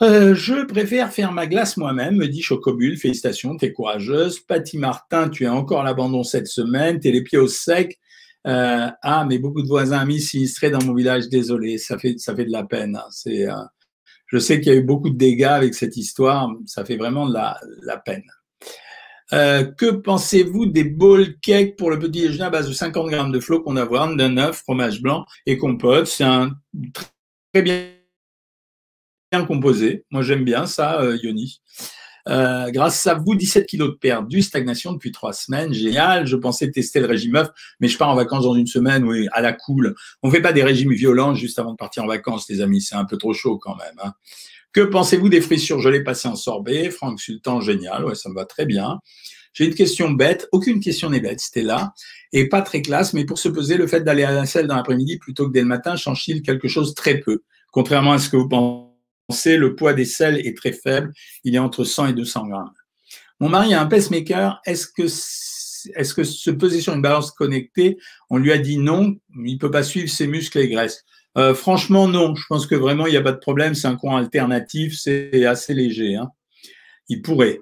Euh, 0.00 0.34
je 0.34 0.64
préfère 0.64 1.12
faire 1.12 1.32
ma 1.32 1.46
glace 1.46 1.76
moi-même, 1.76 2.16
me 2.16 2.28
dit 2.28 2.40
Chocobule. 2.40 2.96
Félicitations, 2.96 3.56
t'es 3.56 3.72
courageuse. 3.72 4.38
Patty 4.40 4.78
Martin, 4.78 5.28
tu 5.28 5.46
as 5.46 5.52
encore 5.52 5.82
l'abandon 5.82 6.22
cette 6.22 6.46
semaine, 6.46 7.00
t'es 7.00 7.10
les 7.10 7.22
pieds 7.22 7.38
au 7.38 7.48
sec. 7.48 7.98
Euh, 8.46 8.88
ah, 9.02 9.26
mais 9.28 9.38
beaucoup 9.38 9.62
de 9.62 9.66
voisins 9.66 9.98
amis 9.98 10.20
sinistrés 10.20 10.70
dans 10.70 10.82
mon 10.84 10.94
village, 10.94 11.28
désolé, 11.28 11.76
ça 11.78 11.98
fait, 11.98 12.18
ça 12.18 12.34
fait 12.34 12.44
de 12.44 12.52
la 12.52 12.64
peine. 12.64 12.98
C'est, 13.10 13.48
euh, 13.48 13.54
je 14.26 14.38
sais 14.38 14.60
qu'il 14.60 14.72
y 14.72 14.76
a 14.76 14.78
eu 14.78 14.84
beaucoup 14.84 15.10
de 15.10 15.16
dégâts 15.18 15.44
avec 15.44 15.74
cette 15.74 15.96
histoire, 15.96 16.48
ça 16.64 16.84
fait 16.84 16.96
vraiment 16.96 17.28
de 17.28 17.34
la, 17.34 17.58
la 17.82 17.96
peine. 17.96 18.22
Euh, 19.32 19.64
que 19.64 19.90
pensez-vous 19.90 20.66
des 20.66 20.84
bowl 20.84 21.38
cakes 21.40 21.76
pour 21.76 21.90
le 21.90 21.98
petit 21.98 22.22
déjeuner 22.22 22.44
à 22.44 22.50
base 22.50 22.68
de 22.68 22.72
50 22.72 23.10
grammes 23.10 23.32
de 23.32 23.40
flocons 23.40 23.74
d'avoine, 23.74 24.16
d'un 24.16 24.36
œuf, 24.38 24.58
fromage 24.58 25.02
blanc 25.02 25.26
et 25.46 25.58
compote? 25.58 26.06
C'est 26.06 26.24
un 26.24 26.52
très 27.52 27.62
bien 27.62 27.90
composé. 29.46 30.04
Moi, 30.10 30.22
j'aime 30.22 30.44
bien 30.44 30.66
ça, 30.66 31.02
euh, 31.02 31.18
Yoni. 31.22 31.60
Euh, 32.28 32.70
grâce 32.70 33.06
à 33.06 33.14
vous, 33.14 33.34
17 33.34 33.66
kilos 33.66 33.90
de 33.90 33.94
perdu, 33.94 34.42
stagnation 34.42 34.92
depuis 34.92 35.12
trois 35.12 35.32
semaines, 35.32 35.72
génial. 35.72 36.26
Je 36.26 36.36
pensais 36.36 36.70
tester 36.70 37.00
le 37.00 37.06
régime 37.06 37.36
œuf, 37.36 37.48
mais 37.80 37.88
je 37.88 37.96
pars 37.96 38.10
en 38.10 38.14
vacances 38.14 38.44
dans 38.44 38.54
une 38.54 38.66
semaine, 38.66 39.04
oui, 39.04 39.28
à 39.32 39.40
la 39.40 39.52
cool. 39.52 39.94
On 40.22 40.30
fait 40.30 40.42
pas 40.42 40.52
des 40.52 40.62
régimes 40.62 40.92
violents 40.92 41.34
juste 41.34 41.58
avant 41.58 41.72
de 41.72 41.76
partir 41.76 42.04
en 42.04 42.06
vacances, 42.06 42.48
les 42.48 42.60
amis, 42.60 42.82
c'est 42.82 42.96
un 42.96 43.04
peu 43.04 43.16
trop 43.16 43.32
chaud 43.32 43.58
quand 43.58 43.76
même. 43.76 43.94
Hein. 44.02 44.12
Que 44.72 44.82
pensez-vous 44.82 45.28
des 45.28 45.40
fruits 45.40 45.58
surgelés 45.58 46.04
passés 46.04 46.28
en 46.28 46.36
sorbet? 46.36 46.90
Franck 46.90 47.20
Sultan, 47.20 47.60
génial, 47.60 48.04
ouais, 48.04 48.14
ça 48.14 48.28
me 48.28 48.34
va 48.34 48.44
très 48.44 48.66
bien. 48.66 48.98
J'ai 49.54 49.64
une 49.64 49.74
question 49.74 50.10
bête, 50.10 50.46
aucune 50.52 50.78
question 50.78 51.10
n'est 51.10 51.20
bête, 51.20 51.40
c'était 51.40 51.62
là, 51.62 51.92
et 52.32 52.48
pas 52.48 52.62
très 52.62 52.82
classe, 52.82 53.12
mais 53.12 53.24
pour 53.24 53.38
se 53.38 53.48
poser, 53.48 53.76
le 53.76 53.86
fait 53.86 54.02
d'aller 54.02 54.22
à 54.22 54.30
la 54.30 54.46
selle 54.46 54.66
dans 54.66 54.76
l'après-midi 54.76 55.18
plutôt 55.18 55.48
que 55.48 55.52
dès 55.52 55.62
le 55.62 55.66
matin 55.66 55.96
change-t-il 55.96 56.42
quelque 56.42 56.68
chose 56.68 56.94
très 56.94 57.18
peu, 57.18 57.42
contrairement 57.72 58.12
à 58.12 58.18
ce 58.18 58.28
que 58.28 58.36
vous 58.36 58.48
pensez 58.48 59.56
le 59.56 59.74
poids 59.74 59.94
des 59.94 60.04
selles 60.04 60.46
est 60.46 60.56
très 60.56 60.72
faible, 60.72 61.12
il 61.44 61.54
est 61.54 61.58
entre 61.58 61.84
100 61.84 62.08
et 62.08 62.12
200 62.12 62.46
grammes. 62.46 62.70
Mon 63.40 63.48
mari 63.48 63.74
a 63.74 63.80
un 63.80 63.86
pacemaker, 63.86 64.60
est-ce 64.66 64.86
que, 64.86 65.04
est-ce 65.04 66.14
que 66.14 66.24
se 66.24 66.50
peser 66.50 66.80
sur 66.80 66.94
une 66.94 67.02
balance 67.02 67.30
connectée, 67.30 67.98
on 68.30 68.36
lui 68.36 68.52
a 68.52 68.58
dit 68.58 68.78
non, 68.78 69.16
il 69.44 69.58
peut 69.58 69.70
pas 69.70 69.82
suivre 69.82 70.08
ses 70.08 70.26
muscles 70.26 70.58
et 70.58 70.68
graisses? 70.68 71.04
Euh, 71.38 71.54
franchement, 71.54 72.08
non. 72.08 72.34
Je 72.34 72.44
pense 72.48 72.66
que 72.66 72.74
vraiment, 72.74 73.06
il 73.06 73.10
n'y 73.10 73.16
a 73.16 73.22
pas 73.22 73.32
de 73.32 73.38
problème. 73.38 73.74
C'est 73.74 73.88
un 73.88 73.96
courant 73.96 74.16
alternatif. 74.16 74.98
C'est 74.98 75.46
assez 75.46 75.72
léger. 75.74 76.16
Hein. 76.16 76.30
Il 77.08 77.22
pourrait. 77.22 77.60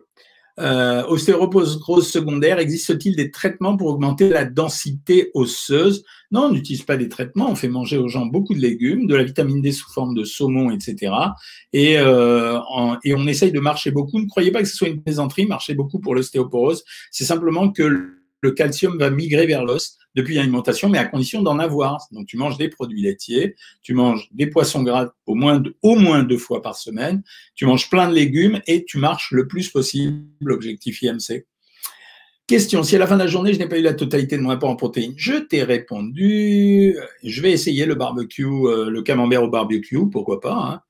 Euh, 0.59 1.05
ostéoporose 1.09 2.11
secondaire, 2.11 2.59
existe-t-il 2.59 3.15
des 3.15 3.31
traitements 3.31 3.77
pour 3.77 3.89
augmenter 3.89 4.31
la 4.31 4.47
densité 4.47 5.31
osseuse? 5.35 6.03
Non, 6.31 6.45
on 6.45 6.53
n'utilise 6.53 6.83
pas 6.83 6.97
des 6.97 7.11
traitements, 7.11 7.51
on 7.51 7.55
fait 7.55 7.69
manger 7.69 7.99
aux 7.99 8.09
gens 8.09 8.25
beaucoup 8.25 8.55
de 8.55 8.59
légumes, 8.59 9.07
de 9.07 9.15
la 9.15 9.23
vitamine 9.23 9.61
D 9.61 9.71
sous 9.71 9.93
forme 9.93 10.15
de 10.15 10.25
saumon, 10.25 10.71
etc. 10.71 11.13
Et, 11.75 11.99
euh, 11.99 12.59
et 13.05 13.15
on 13.15 13.27
essaye 13.27 13.53
de 13.53 13.61
marcher 13.61 13.91
beaucoup. 13.91 14.19
Ne 14.19 14.27
croyez 14.27 14.51
pas 14.51 14.63
que 14.63 14.69
ce 14.69 14.77
soit 14.77 14.89
une 14.89 15.03
plaisanterie, 15.03 15.45
marcher 15.45 15.75
beaucoup 15.75 16.01
pour 16.01 16.15
l'ostéoporose. 16.15 16.85
C'est 17.11 17.25
simplement 17.25 17.71
que 17.71 18.16
le 18.41 18.53
calcium 18.53 18.99
va 18.99 19.11
migrer 19.11 19.47
vers 19.47 19.65
l'os 19.65 19.99
depuis 20.15 20.35
l'alimentation, 20.35 20.89
mais 20.89 20.99
à 20.99 21.05
condition 21.05 21.43
d'en 21.43 21.59
avoir. 21.59 22.07
Donc, 22.11 22.27
tu 22.27 22.37
manges 22.37 22.57
des 22.57 22.69
produits 22.69 23.03
laitiers, 23.03 23.55
tu 23.83 23.95
manges 23.95 24.29
des 24.33 24.47
poissons 24.47 24.83
gras 24.83 25.13
au 25.27 25.35
moins, 25.35 26.23
deux 26.23 26.39
fois 26.39 26.63
par 26.63 26.77
semaine, 26.77 27.23
tu 27.55 27.67
manges 27.67 27.91
plein 27.91 28.09
de 28.09 28.15
légumes 28.15 28.61
et 28.67 28.85
tu 28.85 28.99
marches 28.99 29.31
le 29.33 29.47
plus 29.47 29.69
possible, 29.69 30.25
l'objectif 30.41 31.03
IMC. 31.03 31.47
Question, 32.47 32.85
si 32.85 32.95
à 32.95 33.01
la 33.01 33.09
fin 33.09 33.17
de 33.17 33.23
la 33.23 33.27
journée, 33.27 33.53
je 33.53 33.59
n'ai 33.59 33.69
pas 33.69 33.77
eu 33.77 33.83
la 33.83 33.93
totalité 33.93 34.37
de 34.37 34.43
mon 34.43 34.51
apport 34.51 34.71
en 34.71 34.77
protéines, 34.77 35.15
je 35.17 35.35
t'ai 35.35 35.65
répondu, 35.65 36.97
je 37.25 37.43
vais 37.43 37.51
essayer 37.51 37.87
le 37.87 37.97
barbecue, 37.97 38.45
euh, 38.45 38.89
le 38.89 39.03
camembert 39.03 39.43
au 39.43 39.49
barbecue, 39.49 40.09
pourquoi 40.13 40.41
pas. 40.41 40.55
Hein. 40.55 40.81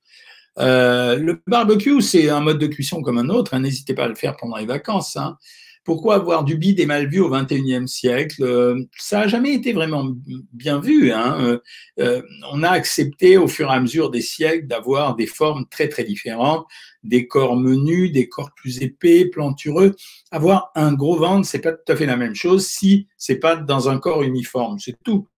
Euh, 0.59 1.17
le 1.17 1.43
barbecue, 1.47 2.03
c'est 2.03 2.29
un 2.29 2.41
mode 2.41 2.59
de 2.59 2.67
cuisson 2.67 3.01
comme 3.01 3.17
un 3.17 3.31
autre, 3.31 3.55
hein. 3.55 3.61
n'hésitez 3.61 3.95
pas 3.95 4.05
à 4.05 4.09
le 4.09 4.15
faire 4.15 4.37
pendant 4.37 4.57
les 4.57 4.67
vacances. 4.67 5.17
Hein. 5.17 5.39
Pourquoi 5.87 6.17
avoir 6.17 6.43
du 6.43 6.57
bide 6.57 6.81
et 6.81 6.85
mal 6.85 7.09
vu 7.09 7.21
au 7.21 7.31
XXIe 7.31 7.87
siècle 7.87 8.43
euh, 8.43 8.83
Ça 8.99 9.21
n'a 9.21 9.29
jamais 9.29 9.55
été 9.55 9.73
vraiment 9.73 10.13
bien 10.53 10.81
vu. 10.81 11.13
Hein. 11.13 11.39
Euh, 11.41 11.59
euh, 12.01 12.23
on 12.53 12.65
a 12.65 12.71
accepté 12.71 13.37
au 13.39 13.47
fur 13.47 13.71
et 13.71 13.75
à 13.75 13.79
mesure 13.79 14.11
des 14.11 14.21
siècles 14.21 14.67
d'avoir 14.67 15.15
des 15.15 15.29
formes 15.29 15.65
très 15.71 15.89
très 15.89 16.03
différentes, 16.03 16.67
des 17.05 17.29
corps 17.29 17.55
menus, 17.55 18.11
des 18.11 18.29
corps 18.29 18.51
plus 18.57 18.83
épais, 18.83 19.27
plantureux. 19.27 19.95
Avoir 20.33 20.73
un 20.75 20.93
gros 20.93 21.19
ventre, 21.19 21.47
c'est 21.47 21.61
pas 21.61 21.73
tout 21.73 21.93
à 21.93 21.95
fait 21.95 22.07
la 22.07 22.17
même 22.17 22.35
chose 22.35 22.67
si 22.67 23.07
c'est 23.17 23.39
pas 23.39 23.55
dans 23.55 23.89
un 23.89 23.99
corps 24.01 24.25
uniforme, 24.25 24.81
c'est 24.81 24.97
tout. 25.05 25.29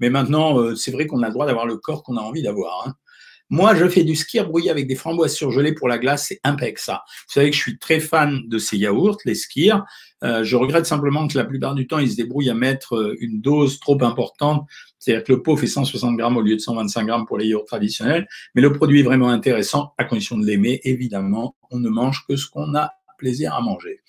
Mais 0.00 0.10
maintenant, 0.10 0.74
c'est 0.74 0.90
vrai 0.90 1.06
qu'on 1.06 1.22
a 1.22 1.28
le 1.28 1.32
droit 1.32 1.46
d'avoir 1.46 1.66
le 1.66 1.76
corps 1.76 2.02
qu'on 2.02 2.16
a 2.16 2.20
envie 2.20 2.42
d'avoir. 2.42 2.88
Hein. 2.88 2.94
Moi, 3.50 3.74
je 3.74 3.88
fais 3.88 4.04
du 4.04 4.14
ski 4.14 4.40
brouillé 4.40 4.70
avec 4.70 4.86
des 4.86 4.94
framboises 4.94 5.34
surgelées 5.34 5.72
pour 5.72 5.88
la 5.88 5.98
glace, 5.98 6.26
c'est 6.28 6.40
impec 6.44 6.78
ça. 6.78 7.02
Vous 7.26 7.32
savez 7.32 7.50
que 7.50 7.56
je 7.56 7.62
suis 7.62 7.78
très 7.78 7.98
fan 7.98 8.42
de 8.46 8.58
ces 8.58 8.76
yaourts, 8.76 9.18
les 9.24 9.34
skirs. 9.34 9.84
Euh, 10.22 10.44
je 10.44 10.56
regrette 10.56 10.84
simplement 10.84 11.26
que 11.28 11.38
la 11.38 11.44
plupart 11.44 11.74
du 11.74 11.86
temps, 11.86 11.98
ils 11.98 12.10
se 12.10 12.16
débrouillent 12.16 12.50
à 12.50 12.54
mettre 12.54 12.96
euh, 12.96 13.16
une 13.20 13.40
dose 13.40 13.80
trop 13.80 14.02
importante. 14.02 14.66
C'est-à-dire 14.98 15.24
que 15.24 15.32
le 15.32 15.42
pot 15.42 15.56
fait 15.56 15.66
160 15.66 16.16
grammes 16.16 16.36
au 16.36 16.42
lieu 16.42 16.56
de 16.56 16.60
125 16.60 17.06
grammes 17.06 17.26
pour 17.26 17.38
les 17.38 17.46
yaourts 17.46 17.64
traditionnels. 17.64 18.28
Mais 18.54 18.62
le 18.62 18.72
produit 18.72 19.00
est 19.00 19.04
vraiment 19.04 19.28
intéressant, 19.28 19.94
à 19.96 20.04
condition 20.04 20.36
de 20.36 20.44
l'aimer. 20.44 20.80
Évidemment, 20.84 21.54
on 21.70 21.78
ne 21.78 21.88
mange 21.88 22.24
que 22.28 22.36
ce 22.36 22.48
qu'on 22.48 22.74
a 22.74 22.92
plaisir 23.16 23.54
à 23.54 23.60
manger. 23.60 24.00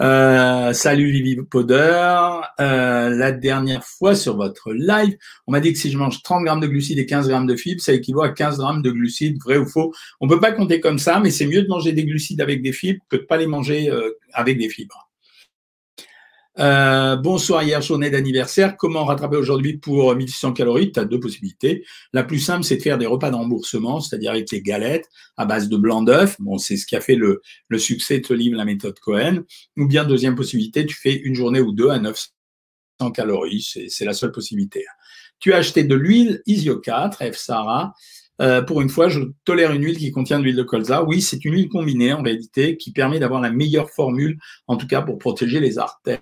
Euh, 0.00 0.72
salut 0.74 1.10
Vivi 1.10 1.36
Poder. 1.36 2.30
Euh, 2.60 3.10
la 3.10 3.32
dernière 3.32 3.84
fois 3.84 4.14
sur 4.14 4.36
votre 4.36 4.72
live, 4.72 5.16
on 5.48 5.52
m'a 5.52 5.60
dit 5.60 5.72
que 5.72 5.78
si 5.78 5.90
je 5.90 5.98
mange 5.98 6.22
30 6.22 6.44
grammes 6.44 6.60
de 6.60 6.68
glucides 6.68 6.98
et 6.98 7.06
15 7.06 7.28
grammes 7.28 7.48
de 7.48 7.56
fibres, 7.56 7.80
ça 7.80 7.92
équivaut 7.92 8.22
à 8.22 8.28
15 8.28 8.58
grammes 8.58 8.82
de 8.82 8.92
glucides, 8.92 9.42
vrai 9.42 9.56
ou 9.56 9.66
faux 9.66 9.92
On 10.20 10.28
peut 10.28 10.38
pas 10.38 10.52
compter 10.52 10.78
comme 10.80 11.00
ça, 11.00 11.18
mais 11.18 11.30
c'est 11.30 11.46
mieux 11.46 11.62
de 11.62 11.68
manger 11.68 11.92
des 11.92 12.04
glucides 12.04 12.40
avec 12.40 12.62
des 12.62 12.72
fibres 12.72 13.02
que 13.08 13.16
de 13.16 13.22
pas 13.22 13.38
les 13.38 13.48
manger 13.48 13.90
euh, 13.90 14.10
avec 14.32 14.58
des 14.58 14.68
fibres. 14.68 15.07
Euh, 16.58 17.14
bonsoir, 17.14 17.62
hier 17.62 17.80
journée 17.82 18.10
d'anniversaire. 18.10 18.76
Comment 18.76 19.04
rattraper 19.04 19.36
aujourd'hui 19.36 19.78
pour 19.78 20.14
1600 20.14 20.54
calories? 20.54 20.90
Tu 20.90 20.98
as 20.98 21.04
deux 21.04 21.20
possibilités. 21.20 21.84
La 22.12 22.24
plus 22.24 22.40
simple, 22.40 22.64
c'est 22.64 22.78
de 22.78 22.82
faire 22.82 22.98
des 22.98 23.06
repas 23.06 23.30
de 23.30 23.36
remboursement, 23.36 24.00
c'est-à-dire 24.00 24.32
avec 24.32 24.50
les 24.50 24.60
galettes 24.60 25.08
à 25.36 25.46
base 25.46 25.68
de 25.68 25.76
blanc 25.76 26.02
d'œuf. 26.02 26.34
Bon, 26.40 26.58
c'est 26.58 26.76
ce 26.76 26.86
qui 26.86 26.96
a 26.96 27.00
fait 27.00 27.14
le, 27.14 27.42
le 27.68 27.78
succès 27.78 28.18
de 28.18 28.26
ce 28.26 28.34
livre, 28.34 28.56
la 28.56 28.64
méthode 28.64 28.98
Cohen. 28.98 29.44
Ou 29.76 29.86
bien, 29.86 30.04
deuxième 30.04 30.34
possibilité, 30.34 30.84
tu 30.84 30.96
fais 30.96 31.14
une 31.14 31.36
journée 31.36 31.60
ou 31.60 31.70
deux 31.72 31.90
à 31.90 32.00
900 32.00 32.26
calories. 33.14 33.62
C'est 33.88 34.04
la 34.04 34.12
seule 34.12 34.32
possibilité. 34.32 34.84
Tu 35.38 35.52
as 35.52 35.58
acheté 35.58 35.84
de 35.84 35.94
l'huile 35.94 36.42
Isio 36.46 36.80
4, 36.80 37.18
F 37.32 37.36
Sarah. 37.36 37.92
Euh, 38.40 38.62
pour 38.62 38.80
une 38.80 38.88
fois, 38.88 39.08
je 39.08 39.20
tolère 39.44 39.72
une 39.72 39.84
huile 39.84 39.98
qui 39.98 40.10
contient 40.10 40.40
de 40.40 40.44
l'huile 40.44 40.56
de 40.56 40.62
colza. 40.64 41.04
Oui, 41.04 41.22
c'est 41.22 41.44
une 41.44 41.54
huile 41.54 41.68
combinée 41.68 42.12
en 42.12 42.22
réalité 42.22 42.76
qui 42.76 42.92
permet 42.92 43.20
d'avoir 43.20 43.40
la 43.40 43.50
meilleure 43.50 43.90
formule, 43.90 44.38
en 44.66 44.76
tout 44.76 44.88
cas 44.88 45.02
pour 45.02 45.18
protéger 45.18 45.60
les 45.60 45.78
artères. 45.78 46.20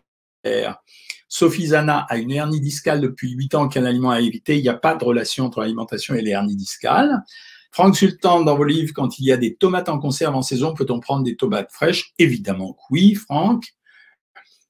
Sophie 1.29 1.69
Zana 1.69 2.07
a 2.09 2.17
une 2.17 2.31
hernie 2.31 2.61
discale 2.61 3.01
depuis 3.01 3.33
8 3.33 3.55
ans, 3.55 3.69
qu'un 3.69 3.85
aliment 3.85 4.11
à 4.11 4.21
éviter. 4.21 4.57
Il 4.57 4.63
n'y 4.63 4.69
a 4.69 4.75
pas 4.75 4.95
de 4.95 5.05
relation 5.05 5.45
entre 5.45 5.61
l'alimentation 5.61 6.15
et 6.15 6.23
les 6.23 6.31
hernies 6.31 6.57
discales. 6.57 7.23
Franck 7.73 7.97
Sultan, 7.97 8.43
dans 8.43 8.57
vos 8.57 8.65
livres, 8.65 8.93
quand 8.95 9.19
il 9.19 9.27
y 9.27 9.33
a 9.33 9.37
des 9.37 9.55
tomates 9.55 9.89
en 9.89 9.99
conserve 9.99 10.35
en 10.35 10.43
saison, 10.43 10.73
peut-on 10.73 11.01
prendre 11.01 11.25
des 11.25 11.37
tomates 11.37 11.71
fraîches? 11.73 12.15
Évidemment 12.19 12.73
que 12.73 12.81
oui, 12.91 13.15
Franck. 13.15 13.65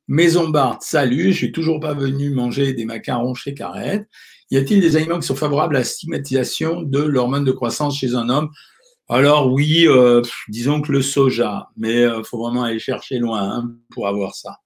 Maison 0.09 0.49
Bart, 0.49 0.79
salut, 0.83 1.33
je 1.33 1.37
suis 1.37 1.53
toujours 1.53 1.81
pas 1.81 1.95
venu 1.95 2.31
manger 2.31 2.73
des 2.73 2.85
macarons 2.85 3.35
chez 3.35 3.55
Carrette. 3.55 4.09
Y 4.51 4.57
a-t-il 4.57 4.81
des 4.81 4.97
aliments 4.97 5.19
qui 5.19 5.27
sont 5.27 5.37
favorables 5.37 5.77
à 5.77 5.81
la 5.81 5.85
stigmatisation 5.85 6.83
de 6.83 7.01
l'hormone 7.01 7.45
de 7.45 7.53
croissance 7.53 7.99
chez 7.99 8.15
un 8.15 8.29
homme? 8.29 8.51
Alors 9.09 9.53
oui, 9.53 9.87
euh, 9.87 10.23
disons 10.49 10.81
que 10.81 10.91
le 10.91 11.03
soja, 11.03 11.69
mais 11.77 12.01
il 12.01 12.05
euh, 12.05 12.23
faut 12.25 12.39
vraiment 12.39 12.65
aller 12.65 12.79
chercher 12.79 13.19
loin 13.19 13.43
hein, 13.43 13.75
pour 13.91 14.09
avoir 14.09 14.35
ça. 14.35 14.59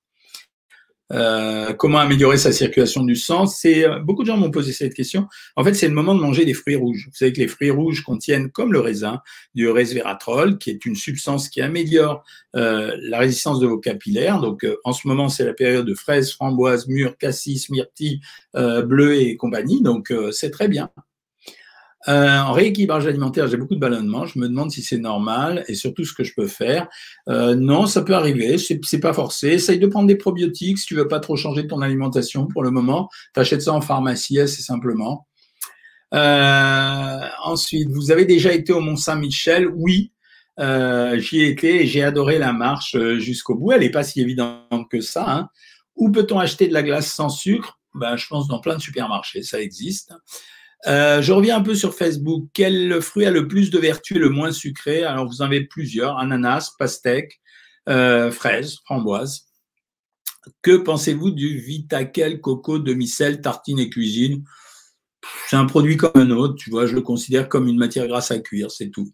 Euh, 1.12 1.72
comment 1.74 1.98
améliorer 1.98 2.38
sa 2.38 2.52
circulation 2.52 3.02
du 3.02 3.16
sang? 3.16 3.46
C'est 3.46 3.86
euh, 3.86 3.98
beaucoup 3.98 4.22
de 4.22 4.28
gens 4.28 4.36
m'ont 4.36 4.50
posé 4.50 4.72
cette 4.72 4.94
question. 4.94 5.26
En 5.56 5.64
fait, 5.64 5.74
c'est 5.74 5.88
le 5.88 5.94
moment 5.94 6.14
de 6.14 6.20
manger 6.20 6.44
des 6.44 6.54
fruits 6.54 6.76
rouges. 6.76 7.06
Vous 7.06 7.16
savez 7.16 7.32
que 7.32 7.40
les 7.40 7.48
fruits 7.48 7.70
rouges 7.70 8.02
contiennent, 8.02 8.50
comme 8.50 8.72
le 8.72 8.80
raisin, 8.80 9.20
du 9.54 9.68
resveratrol, 9.68 10.58
qui 10.58 10.70
est 10.70 10.84
une 10.86 10.96
substance 10.96 11.48
qui 11.48 11.60
améliore 11.60 12.22
euh, 12.56 12.96
la 13.02 13.18
résistance 13.18 13.60
de 13.60 13.66
vos 13.66 13.78
capillaires. 13.78 14.40
Donc, 14.40 14.66
en 14.84 14.92
ce 14.92 15.08
moment, 15.08 15.28
c'est 15.28 15.44
la 15.44 15.54
période 15.54 15.86
de 15.86 15.94
fraises, 15.94 16.32
framboises, 16.32 16.86
mûres, 16.88 17.16
cassis, 17.16 17.70
myrtilles, 17.70 18.20
bleuets 18.54 19.24
et 19.24 19.36
compagnie. 19.36 19.82
Donc, 19.82 20.12
c'est 20.32 20.50
très 20.50 20.68
bien. 20.68 20.90
Euh, 22.08 22.38
en 22.38 22.52
rééquilibrage 22.52 23.06
alimentaire, 23.06 23.46
j'ai 23.46 23.56
beaucoup 23.56 23.74
de 23.74 23.80
ballonnements. 23.80 24.24
Je 24.24 24.38
me 24.38 24.48
demande 24.48 24.70
si 24.70 24.82
c'est 24.82 24.98
normal 24.98 25.64
et 25.68 25.74
surtout 25.74 26.04
ce 26.04 26.14
que 26.14 26.24
je 26.24 26.32
peux 26.34 26.46
faire. 26.46 26.88
Euh, 27.28 27.54
non, 27.54 27.86
ça 27.86 28.02
peut 28.02 28.14
arriver. 28.14 28.56
C'est 28.58 29.00
pas 29.00 29.12
forcé. 29.12 29.48
Essaye 29.48 29.78
de 29.78 29.86
prendre 29.86 30.06
des 30.06 30.16
probiotiques 30.16 30.78
si 30.78 30.86
tu 30.86 30.94
veux 30.94 31.08
pas 31.08 31.20
trop 31.20 31.36
changer 31.36 31.66
ton 31.66 31.82
alimentation 31.82 32.46
pour 32.46 32.62
le 32.62 32.70
moment. 32.70 33.08
T'achètes 33.34 33.62
ça 33.62 33.72
en 33.72 33.80
pharmacie 33.80 34.40
assez 34.40 34.62
simplement. 34.62 35.26
Euh, 36.14 37.20
ensuite, 37.44 37.88
vous 37.90 38.10
avez 38.10 38.24
déjà 38.24 38.52
été 38.52 38.72
au 38.72 38.80
Mont 38.80 38.96
Saint-Michel 38.96 39.68
Oui, 39.68 40.12
euh, 40.58 41.18
j'y 41.18 41.40
ai 41.40 41.48
été 41.48 41.82
et 41.82 41.86
j'ai 41.86 42.02
adoré 42.02 42.38
la 42.38 42.52
marche 42.52 42.94
euh, 42.96 43.18
jusqu'au 43.18 43.54
bout. 43.54 43.72
Elle 43.72 43.80
n'est 43.80 43.90
pas 43.90 44.02
si 44.02 44.20
évidente 44.20 44.88
que 44.90 45.00
ça. 45.00 45.24
Hein. 45.28 45.48
Où 45.96 46.10
peut-on 46.10 46.38
acheter 46.38 46.66
de 46.68 46.72
la 46.72 46.82
glace 46.82 47.12
sans 47.12 47.28
sucre? 47.28 47.78
Ben, 47.94 48.16
Je 48.16 48.26
pense 48.26 48.48
dans 48.48 48.60
plein 48.60 48.76
de 48.76 48.82
supermarchés, 48.82 49.42
ça 49.42 49.60
existe. 49.60 50.12
Euh, 50.86 51.20
je 51.20 51.32
reviens 51.32 51.56
un 51.56 51.62
peu 51.62 51.74
sur 51.74 51.94
Facebook. 51.94 52.48
Quel 52.54 53.00
fruit 53.02 53.26
a 53.26 53.30
le 53.30 53.48
plus 53.48 53.70
de 53.70 53.78
vertus 53.78 54.16
et 54.16 54.20
le 54.20 54.30
moins 54.30 54.52
sucré? 54.52 55.04
Alors, 55.04 55.26
vous 55.26 55.42
en 55.42 55.46
avez 55.46 55.66
plusieurs 55.66 56.18
ananas, 56.18 56.74
pastèque, 56.78 57.40
euh, 57.88 58.30
fraise, 58.30 58.78
framboise. 58.84 59.46
Que 60.62 60.76
pensez-vous 60.76 61.30
du 61.30 61.58
Vitakel 61.58 62.40
Coco 62.40 62.78
demi-sel, 62.78 63.40
tartine 63.40 63.78
et 63.78 63.90
cuisine? 63.90 64.44
C'est 65.48 65.56
un 65.56 65.66
produit 65.66 65.98
comme 65.98 66.12
un 66.14 66.30
autre, 66.30 66.54
tu 66.54 66.70
vois, 66.70 66.86
je 66.86 66.94
le 66.94 67.02
considère 67.02 67.48
comme 67.48 67.68
une 67.68 67.76
matière 67.76 68.06
grasse 68.06 68.30
à 68.30 68.38
cuire, 68.38 68.70
c'est 68.70 68.88
tout. 68.88 69.12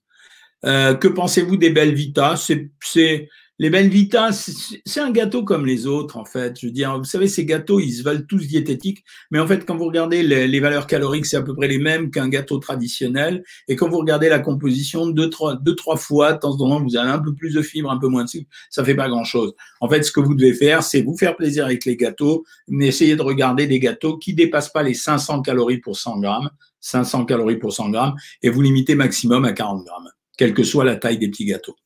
Euh, 0.64 0.94
que 0.94 1.08
pensez-vous 1.08 1.56
des 1.56 1.70
belles 1.70 1.94
Vita? 1.94 2.36
C'est 2.36 3.28
les 3.58 3.70
Belvita, 3.70 4.32
c'est 4.32 5.00
un 5.00 5.10
gâteau 5.10 5.42
comme 5.42 5.64
les 5.64 5.86
autres, 5.86 6.18
en 6.18 6.26
fait. 6.26 6.60
Je 6.60 6.66
veux 6.66 6.72
dire, 6.72 6.98
vous 6.98 7.04
savez, 7.04 7.26
ces 7.26 7.46
gâteaux, 7.46 7.80
ils 7.80 7.92
se 7.92 8.02
valent 8.02 8.24
tous 8.28 8.46
diététiques, 8.46 9.02
mais 9.30 9.38
en 9.38 9.46
fait, 9.46 9.64
quand 9.64 9.76
vous 9.76 9.86
regardez 9.86 10.22
les, 10.22 10.60
valeurs 10.60 10.86
caloriques, 10.86 11.24
c'est 11.24 11.38
à 11.38 11.42
peu 11.42 11.54
près 11.54 11.66
les 11.66 11.78
mêmes 11.78 12.10
qu'un 12.10 12.28
gâteau 12.28 12.58
traditionnel. 12.58 13.42
Et 13.68 13.76
quand 13.76 13.88
vous 13.88 13.96
regardez 13.96 14.28
la 14.28 14.40
composition, 14.40 15.06
deux, 15.06 15.30
trois, 15.30 15.56
deux, 15.56 15.74
trois 15.74 15.96
fois, 15.96 16.34
de 16.34 16.38
temps 16.40 16.52
en 16.52 16.58
temps, 16.58 16.82
vous 16.82 16.96
avez 16.96 17.10
un 17.10 17.18
peu 17.18 17.34
plus 17.34 17.54
de 17.54 17.62
fibres, 17.62 17.90
un 17.90 17.98
peu 17.98 18.08
moins 18.08 18.24
de 18.24 18.28
sucre, 18.28 18.50
ça 18.68 18.84
fait 18.84 18.94
pas 18.94 19.08
grand-chose. 19.08 19.54
En 19.80 19.88
fait, 19.88 20.02
ce 20.02 20.12
que 20.12 20.20
vous 20.20 20.34
devez 20.34 20.52
faire, 20.52 20.82
c'est 20.82 21.00
vous 21.00 21.16
faire 21.16 21.34
plaisir 21.34 21.64
avec 21.64 21.86
les 21.86 21.96
gâteaux, 21.96 22.44
mais 22.68 22.90
de 22.90 23.22
regarder 23.22 23.66
des 23.66 23.78
gâteaux 23.78 24.18
qui 24.18 24.34
dépassent 24.34 24.72
pas 24.72 24.82
les 24.82 24.94
500 24.94 25.40
calories 25.40 25.78
pour 25.78 25.96
100 25.96 26.18
grammes, 26.18 26.50
500 26.80 27.24
calories 27.24 27.56
pour 27.56 27.72
100 27.72 27.90
grammes, 27.90 28.14
et 28.42 28.50
vous 28.50 28.60
limitez 28.60 28.94
maximum 28.94 29.46
à 29.46 29.52
40 29.52 29.84
grammes, 29.84 30.10
quelle 30.36 30.52
que 30.52 30.62
soit 30.62 30.84
la 30.84 30.96
taille 30.96 31.18
des 31.18 31.28
petits 31.28 31.46
gâteaux. 31.46 31.76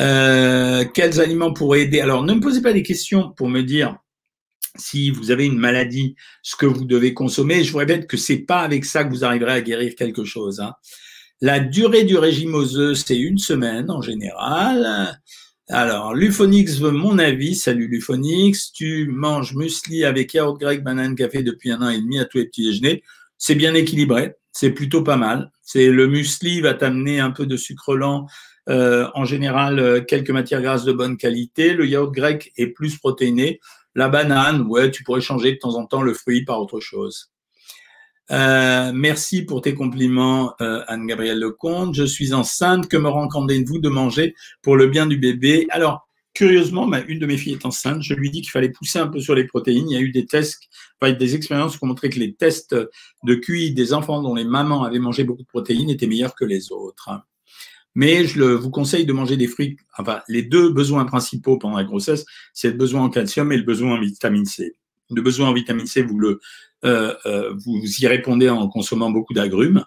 Euh, 0.00 0.84
quels 0.94 1.20
aliments 1.20 1.52
pourraient 1.52 1.82
aider? 1.82 2.00
Alors, 2.00 2.24
ne 2.24 2.34
me 2.34 2.40
posez 2.40 2.62
pas 2.62 2.72
des 2.72 2.82
questions 2.82 3.32
pour 3.36 3.48
me 3.48 3.62
dire 3.62 3.96
si 4.76 5.10
vous 5.10 5.30
avez 5.30 5.46
une 5.46 5.58
maladie, 5.58 6.14
ce 6.42 6.56
que 6.56 6.66
vous 6.66 6.84
devez 6.84 7.12
consommer. 7.12 7.64
Je 7.64 7.72
vous 7.72 7.78
répète 7.78 8.06
que 8.06 8.16
c'est 8.16 8.38
pas 8.38 8.60
avec 8.60 8.84
ça 8.84 9.04
que 9.04 9.10
vous 9.10 9.24
arriverez 9.24 9.52
à 9.52 9.60
guérir 9.60 9.94
quelque 9.96 10.24
chose. 10.24 10.60
Hein. 10.60 10.74
La 11.40 11.60
durée 11.60 12.04
du 12.04 12.16
régime 12.16 12.54
oseux, 12.54 12.94
c'est 12.94 13.18
une 13.18 13.38
semaine 13.38 13.90
en 13.90 14.00
général. 14.00 15.18
Alors, 15.68 16.14
Lufonix 16.14 16.78
veut 16.78 16.90
mon 16.90 17.18
avis. 17.18 17.54
Salut 17.54 17.88
Lufonix. 17.88 18.72
Tu 18.72 19.06
manges 19.06 19.54
muesli 19.54 20.04
avec 20.04 20.34
yaourt 20.34 20.58
grec, 20.58 20.82
banane, 20.82 21.14
café 21.14 21.42
depuis 21.42 21.70
un 21.70 21.82
an 21.82 21.88
et 21.88 21.98
demi 21.98 22.18
à 22.18 22.24
tous 22.24 22.38
les 22.38 22.46
petits 22.46 22.64
déjeuners. 22.64 23.02
C'est 23.38 23.54
bien 23.54 23.74
équilibré. 23.74 24.34
C'est 24.52 24.70
plutôt 24.70 25.02
pas 25.02 25.16
mal. 25.16 25.50
C'est 25.62 25.90
le 25.90 26.08
muesli 26.08 26.60
va 26.60 26.74
t'amener 26.74 27.20
un 27.20 27.30
peu 27.30 27.46
de 27.46 27.56
sucre 27.56 27.96
lent 27.96 28.26
en 29.14 29.24
général 29.24 29.78
euh, 29.78 30.00
quelques 30.00 30.30
matières 30.30 30.62
grasses 30.62 30.84
de 30.84 30.92
bonne 30.92 31.16
qualité. 31.16 31.72
Le 31.72 31.86
yaourt 31.86 32.12
grec 32.12 32.52
est 32.56 32.68
plus 32.68 32.98
protéiné. 32.98 33.60
La 33.94 34.08
banane, 34.08 34.62
ouais, 34.62 34.90
tu 34.90 35.02
pourrais 35.02 35.20
changer 35.20 35.52
de 35.52 35.58
temps 35.58 35.76
en 35.76 35.86
temps 35.86 36.02
le 36.02 36.14
fruit 36.14 36.44
par 36.44 36.60
autre 36.60 36.78
chose. 36.78 37.32
Euh, 38.30 38.92
merci 38.94 39.42
pour 39.42 39.60
tes 39.60 39.74
compliments, 39.74 40.54
Anne-Gabrielle 40.60 41.40
Lecomte. 41.40 41.94
Je 41.96 42.04
suis 42.04 42.32
enceinte. 42.32 42.88
Que 42.88 42.96
me 42.96 43.08
recommandez-vous 43.08 43.80
de 43.80 43.88
manger 43.88 44.36
pour 44.62 44.76
le 44.76 44.86
bien 44.86 45.06
du 45.06 45.16
bébé? 45.16 45.66
Alors, 45.70 46.06
curieusement, 46.32 46.88
une 47.08 47.18
de 47.18 47.26
mes 47.26 47.36
filles 47.36 47.54
est 47.54 47.66
enceinte. 47.66 48.02
Je 48.02 48.14
lui 48.14 48.30
dis 48.30 48.42
qu'il 48.42 48.50
fallait 48.50 48.68
pousser 48.68 49.00
un 49.00 49.08
peu 49.08 49.18
sur 49.18 49.34
les 49.34 49.44
protéines. 49.44 49.90
Il 49.90 49.94
y 49.94 49.96
a 49.96 50.00
eu 50.00 50.12
des 50.12 50.26
tests, 50.26 50.68
des 51.02 51.34
expériences 51.34 51.76
qui 51.76 51.82
ont 51.82 51.88
montré 51.88 52.08
que 52.08 52.20
les 52.20 52.34
tests 52.34 52.76
de 53.24 53.34
QI 53.34 53.72
des 53.72 53.92
enfants 53.92 54.22
dont 54.22 54.36
les 54.36 54.44
mamans 54.44 54.84
avaient 54.84 55.00
mangé 55.00 55.24
beaucoup 55.24 55.42
de 55.42 55.48
protéines 55.48 55.90
étaient 55.90 56.06
meilleurs 56.06 56.36
que 56.36 56.44
les 56.44 56.70
autres. 56.70 57.10
Mais 57.94 58.24
je 58.24 58.42
vous 58.42 58.70
conseille 58.70 59.04
de 59.04 59.12
manger 59.12 59.36
des 59.36 59.48
fruits. 59.48 59.76
Enfin, 59.98 60.20
les 60.28 60.42
deux 60.42 60.72
besoins 60.72 61.04
principaux 61.04 61.58
pendant 61.58 61.76
la 61.76 61.84
grossesse, 61.84 62.24
c'est 62.54 62.68
le 62.68 62.76
besoin 62.76 63.02
en 63.02 63.10
calcium 63.10 63.50
et 63.52 63.56
le 63.56 63.64
besoin 63.64 63.96
en 63.96 64.00
vitamine 64.00 64.46
C. 64.46 64.76
Le 65.10 65.22
besoin 65.22 65.48
en 65.48 65.52
vitamine 65.52 65.86
C, 65.86 66.02
vous 66.02 66.20
euh, 66.84 67.14
euh, 67.26 67.54
y 67.66 68.06
répondez 68.06 68.48
en 68.48 68.68
consommant 68.68 69.10
beaucoup 69.10 69.34
d'agrumes. 69.34 69.84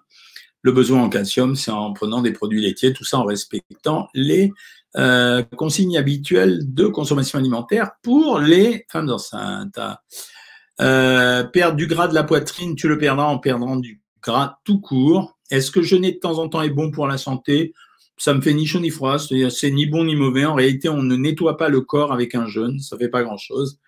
Le 0.62 0.72
besoin 0.72 1.02
en 1.02 1.10
calcium, 1.10 1.56
c'est 1.56 1.72
en 1.72 1.94
prenant 1.94 2.22
des 2.22 2.32
produits 2.32 2.62
laitiers, 2.62 2.94
tout 2.94 3.04
ça 3.06 3.20
en 3.20 3.26
respectant 3.26 4.08
les 4.14 4.52
euh, 4.96 5.42
consignes 5.56 5.98
habituelles 5.98 6.74
de 6.74 6.88
consommation 6.88 7.40
alimentaire 7.40 7.92
pour 8.02 8.40
les 8.40 8.86
femmes 8.90 9.10
enceintes. 9.10 9.80
perdre 10.78 11.76
du 11.76 11.88
gras 11.88 12.08
de 12.08 12.14
la 12.14 12.24
poitrine, 12.24 12.76
tu 12.76 12.88
le 12.88 12.98
perdras 12.98 13.26
en 13.26 13.40
perdant 13.40 13.78
du 13.78 14.02
gras 14.22 14.60
tout 14.66 14.80
court. 14.80 15.38
Est-ce 15.50 15.72
que 15.72 15.82
jeûner 15.82 16.14
de 16.14 16.20
temps 16.20 16.40
en 16.40 16.50
temps 16.50 16.62
est 16.62 16.70
bon 16.70 16.92
pour 16.92 17.08
la 17.08 17.18
santé? 17.18 17.74
Ça 18.18 18.34
me 18.34 18.42
fait 18.42 18.54
ni 18.54 18.66
chaud 18.66 18.80
ni 18.80 18.90
froid, 18.90 19.18
c'est 19.18 19.72
ni 19.72 19.86
bon 19.86 20.06
ni 20.06 20.16
mauvais. 20.16 20.46
En 20.46 20.56
réalité, 20.56 20.90
on 20.90 21.04
ne 21.04 21.16
nettoie 21.16 21.58
pas 21.58 21.70
le 21.70 21.82
corps 21.82 22.14
avec 22.14 22.36
un 22.36 22.48
jeûne, 22.48 22.80
ça 22.80 22.98
fait 22.98 23.10
pas 23.10 23.24
grand-chose. 23.24 23.80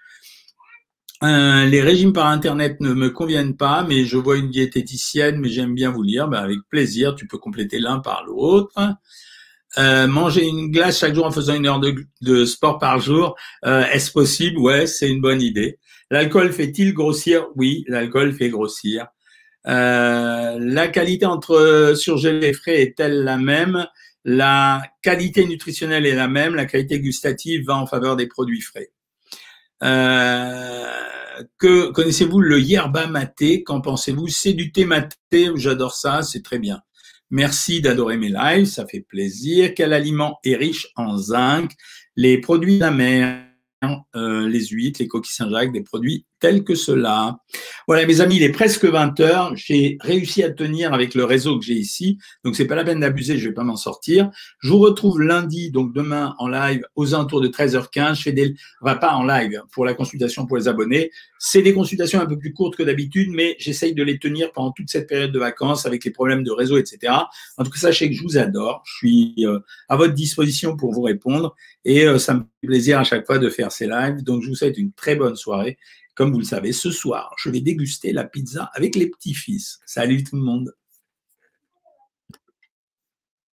Euh, 1.23 1.65
les 1.65 1.81
régimes 1.81 2.13
par 2.13 2.27
Internet 2.27 2.81
ne 2.81 2.93
me 2.93 3.09
conviennent 3.09 3.55
pas, 3.55 3.83
mais 3.87 4.05
je 4.05 4.17
vois 4.17 4.37
une 4.37 4.49
diététicienne, 4.49 5.39
mais 5.39 5.49
j'aime 5.49 5.73
bien 5.73 5.89
vous 5.89 6.03
lire. 6.03 6.27
Ben, 6.27 6.39
avec 6.39 6.59
plaisir, 6.69 7.15
tu 7.15 7.27
peux 7.27 7.37
compléter 7.37 7.79
l'un 7.79 7.99
par 7.99 8.25
l'autre. 8.25 8.73
Euh, 9.77 10.07
manger 10.07 10.45
une 10.45 10.71
glace 10.71 10.99
chaque 10.99 11.15
jour 11.15 11.25
en 11.25 11.31
faisant 11.31 11.55
une 11.55 11.67
heure 11.67 11.81
de, 12.21 12.45
sport 12.45 12.79
par 12.79 12.99
jour, 12.99 13.35
euh, 13.65 13.83
est-ce 13.91 14.11
possible? 14.11 14.57
Ouais, 14.57 14.87
c'est 14.87 15.09
une 15.09 15.21
bonne 15.21 15.41
idée. 15.41 15.79
L'alcool 16.11 16.51
fait-il 16.53 16.93
grossir? 16.93 17.47
Oui, 17.55 17.83
l'alcool 17.87 18.33
fait 18.33 18.49
grossir. 18.49 19.07
La 19.65 20.87
qualité 20.89 21.25
entre 21.25 21.93
surgelé 21.97 22.49
et 22.49 22.53
frais 22.53 22.81
est-elle 22.81 23.23
la 23.23 23.37
même? 23.37 23.87
La 24.25 24.81
qualité 25.03 25.45
nutritionnelle 25.45 26.05
est 26.05 26.15
la 26.15 26.27
même. 26.27 26.55
La 26.55 26.65
qualité 26.65 26.99
gustative 26.99 27.65
va 27.67 27.77
en 27.77 27.87
faveur 27.87 28.15
des 28.15 28.27
produits 28.27 28.61
frais. 28.61 28.91
que 31.57 31.91
connaissez-vous 31.91 32.41
le 32.41 32.59
yerba 32.59 33.07
maté? 33.07 33.63
Qu'en 33.63 33.81
pensez-vous? 33.81 34.27
C'est 34.27 34.53
du 34.53 34.71
thé 34.71 34.85
maté. 34.85 35.51
J'adore 35.55 35.93
ça. 35.93 36.23
C'est 36.23 36.43
très 36.43 36.59
bien. 36.59 36.81
Merci 37.31 37.81
d'adorer 37.81 38.17
mes 38.17 38.29
lives, 38.29 38.65
ça 38.65 38.85
fait 38.85 39.01
plaisir. 39.01 39.73
Quel 39.75 39.93
aliment 39.93 40.39
est 40.43 40.55
riche 40.55 40.87
en 40.95 41.17
zinc? 41.17 41.71
Les 42.15 42.39
produits 42.39 42.79
mer, 42.79 43.43
euh, 44.15 44.47
les 44.47 44.67
huîtres, 44.67 45.01
les 45.01 45.07
coquilles 45.07 45.33
Saint-Jacques, 45.33 45.71
des 45.71 45.81
produits 45.81 46.25
tels 46.39 46.63
que 46.63 46.75
cela. 46.75 47.37
Voilà, 47.87 48.05
mes 48.05 48.21
amis, 48.21 48.37
il 48.37 48.43
est 48.43 48.51
presque 48.51 48.85
20 48.85 49.19
heures. 49.19 49.55
J'ai 49.55 49.97
réussi 50.01 50.43
à 50.43 50.51
tenir 50.51 50.93
avec 50.93 51.15
le 51.15 51.23
réseau 51.23 51.57
que 51.59 51.65
j'ai 51.65 51.75
ici, 51.75 52.17
donc 52.43 52.55
c'est 52.55 52.65
pas 52.65 52.75
la 52.75 52.83
peine 52.83 52.99
d'abuser, 52.99 53.37
je 53.37 53.49
vais 53.49 53.53
pas 53.53 53.63
m'en 53.63 53.75
sortir. 53.75 54.29
Je 54.59 54.69
vous 54.69 54.79
retrouve 54.79 55.21
lundi, 55.21 55.71
donc 55.71 55.93
demain 55.93 56.35
en 56.39 56.47
live 56.47 56.83
aux 56.95 57.13
alentours 57.13 57.41
de 57.41 57.47
13h15. 57.47 58.15
Je 58.15 58.21
fais 58.21 58.31
des, 58.31 58.55
va 58.81 58.95
pas 58.95 59.13
en 59.13 59.23
live 59.23 59.61
pour 59.71 59.85
la 59.85 59.93
consultation 59.93 60.45
pour 60.45 60.57
les 60.57 60.67
abonnés. 60.67 61.11
C'est 61.39 61.61
des 61.61 61.73
consultations 61.73 62.19
un 62.19 62.25
peu 62.25 62.37
plus 62.37 62.53
courtes 62.53 62.75
que 62.75 62.83
d'habitude, 62.83 63.29
mais 63.31 63.55
j'essaye 63.59 63.93
de 63.93 64.03
les 64.03 64.19
tenir 64.19 64.51
pendant 64.51 64.71
toute 64.71 64.89
cette 64.89 65.07
période 65.07 65.31
de 65.31 65.39
vacances 65.39 65.85
avec 65.85 66.03
les 66.03 66.11
problèmes 66.11 66.43
de 66.43 66.51
réseau, 66.51 66.77
etc. 66.77 67.13
En 67.57 67.63
tout 67.63 67.71
cas, 67.71 67.79
sachez 67.79 68.09
que 68.09 68.15
je 68.15 68.23
vous 68.23 68.37
adore. 68.37 68.83
Je 68.85 68.95
suis 68.95 69.35
euh, 69.39 69.59
à 69.89 69.95
votre 69.95 70.13
disposition 70.13 70.75
pour 70.75 70.91
vous 70.91 71.01
répondre 71.01 71.55
et 71.83 72.05
euh, 72.05 72.17
ça 72.17 72.33
me 72.33 72.39
fait 72.39 72.67
plaisir 72.67 72.99
à 72.99 73.03
chaque 73.03 73.25
fois 73.25 73.37
de 73.37 73.49
faire 73.49 73.71
ces 73.71 73.87
lives. 73.87 74.23
Donc, 74.23 74.41
je 74.41 74.49
vous 74.49 74.55
souhaite 74.55 74.77
une 74.77 74.91
très 74.91 75.15
bonne 75.15 75.35
soirée 75.35 75.77
comme 76.15 76.31
vous 76.31 76.39
le 76.39 76.45
savez, 76.45 76.71
ce 76.71 76.91
soir, 76.91 77.35
je 77.37 77.49
vais 77.49 77.61
déguster 77.61 78.13
la 78.13 78.23
pizza 78.23 78.71
avec 78.73 78.95
les 78.95 79.09
petits-fils. 79.09 79.79
Salut 79.85 80.23
tout 80.23 80.37
le 80.37 80.41
monde 80.41 80.73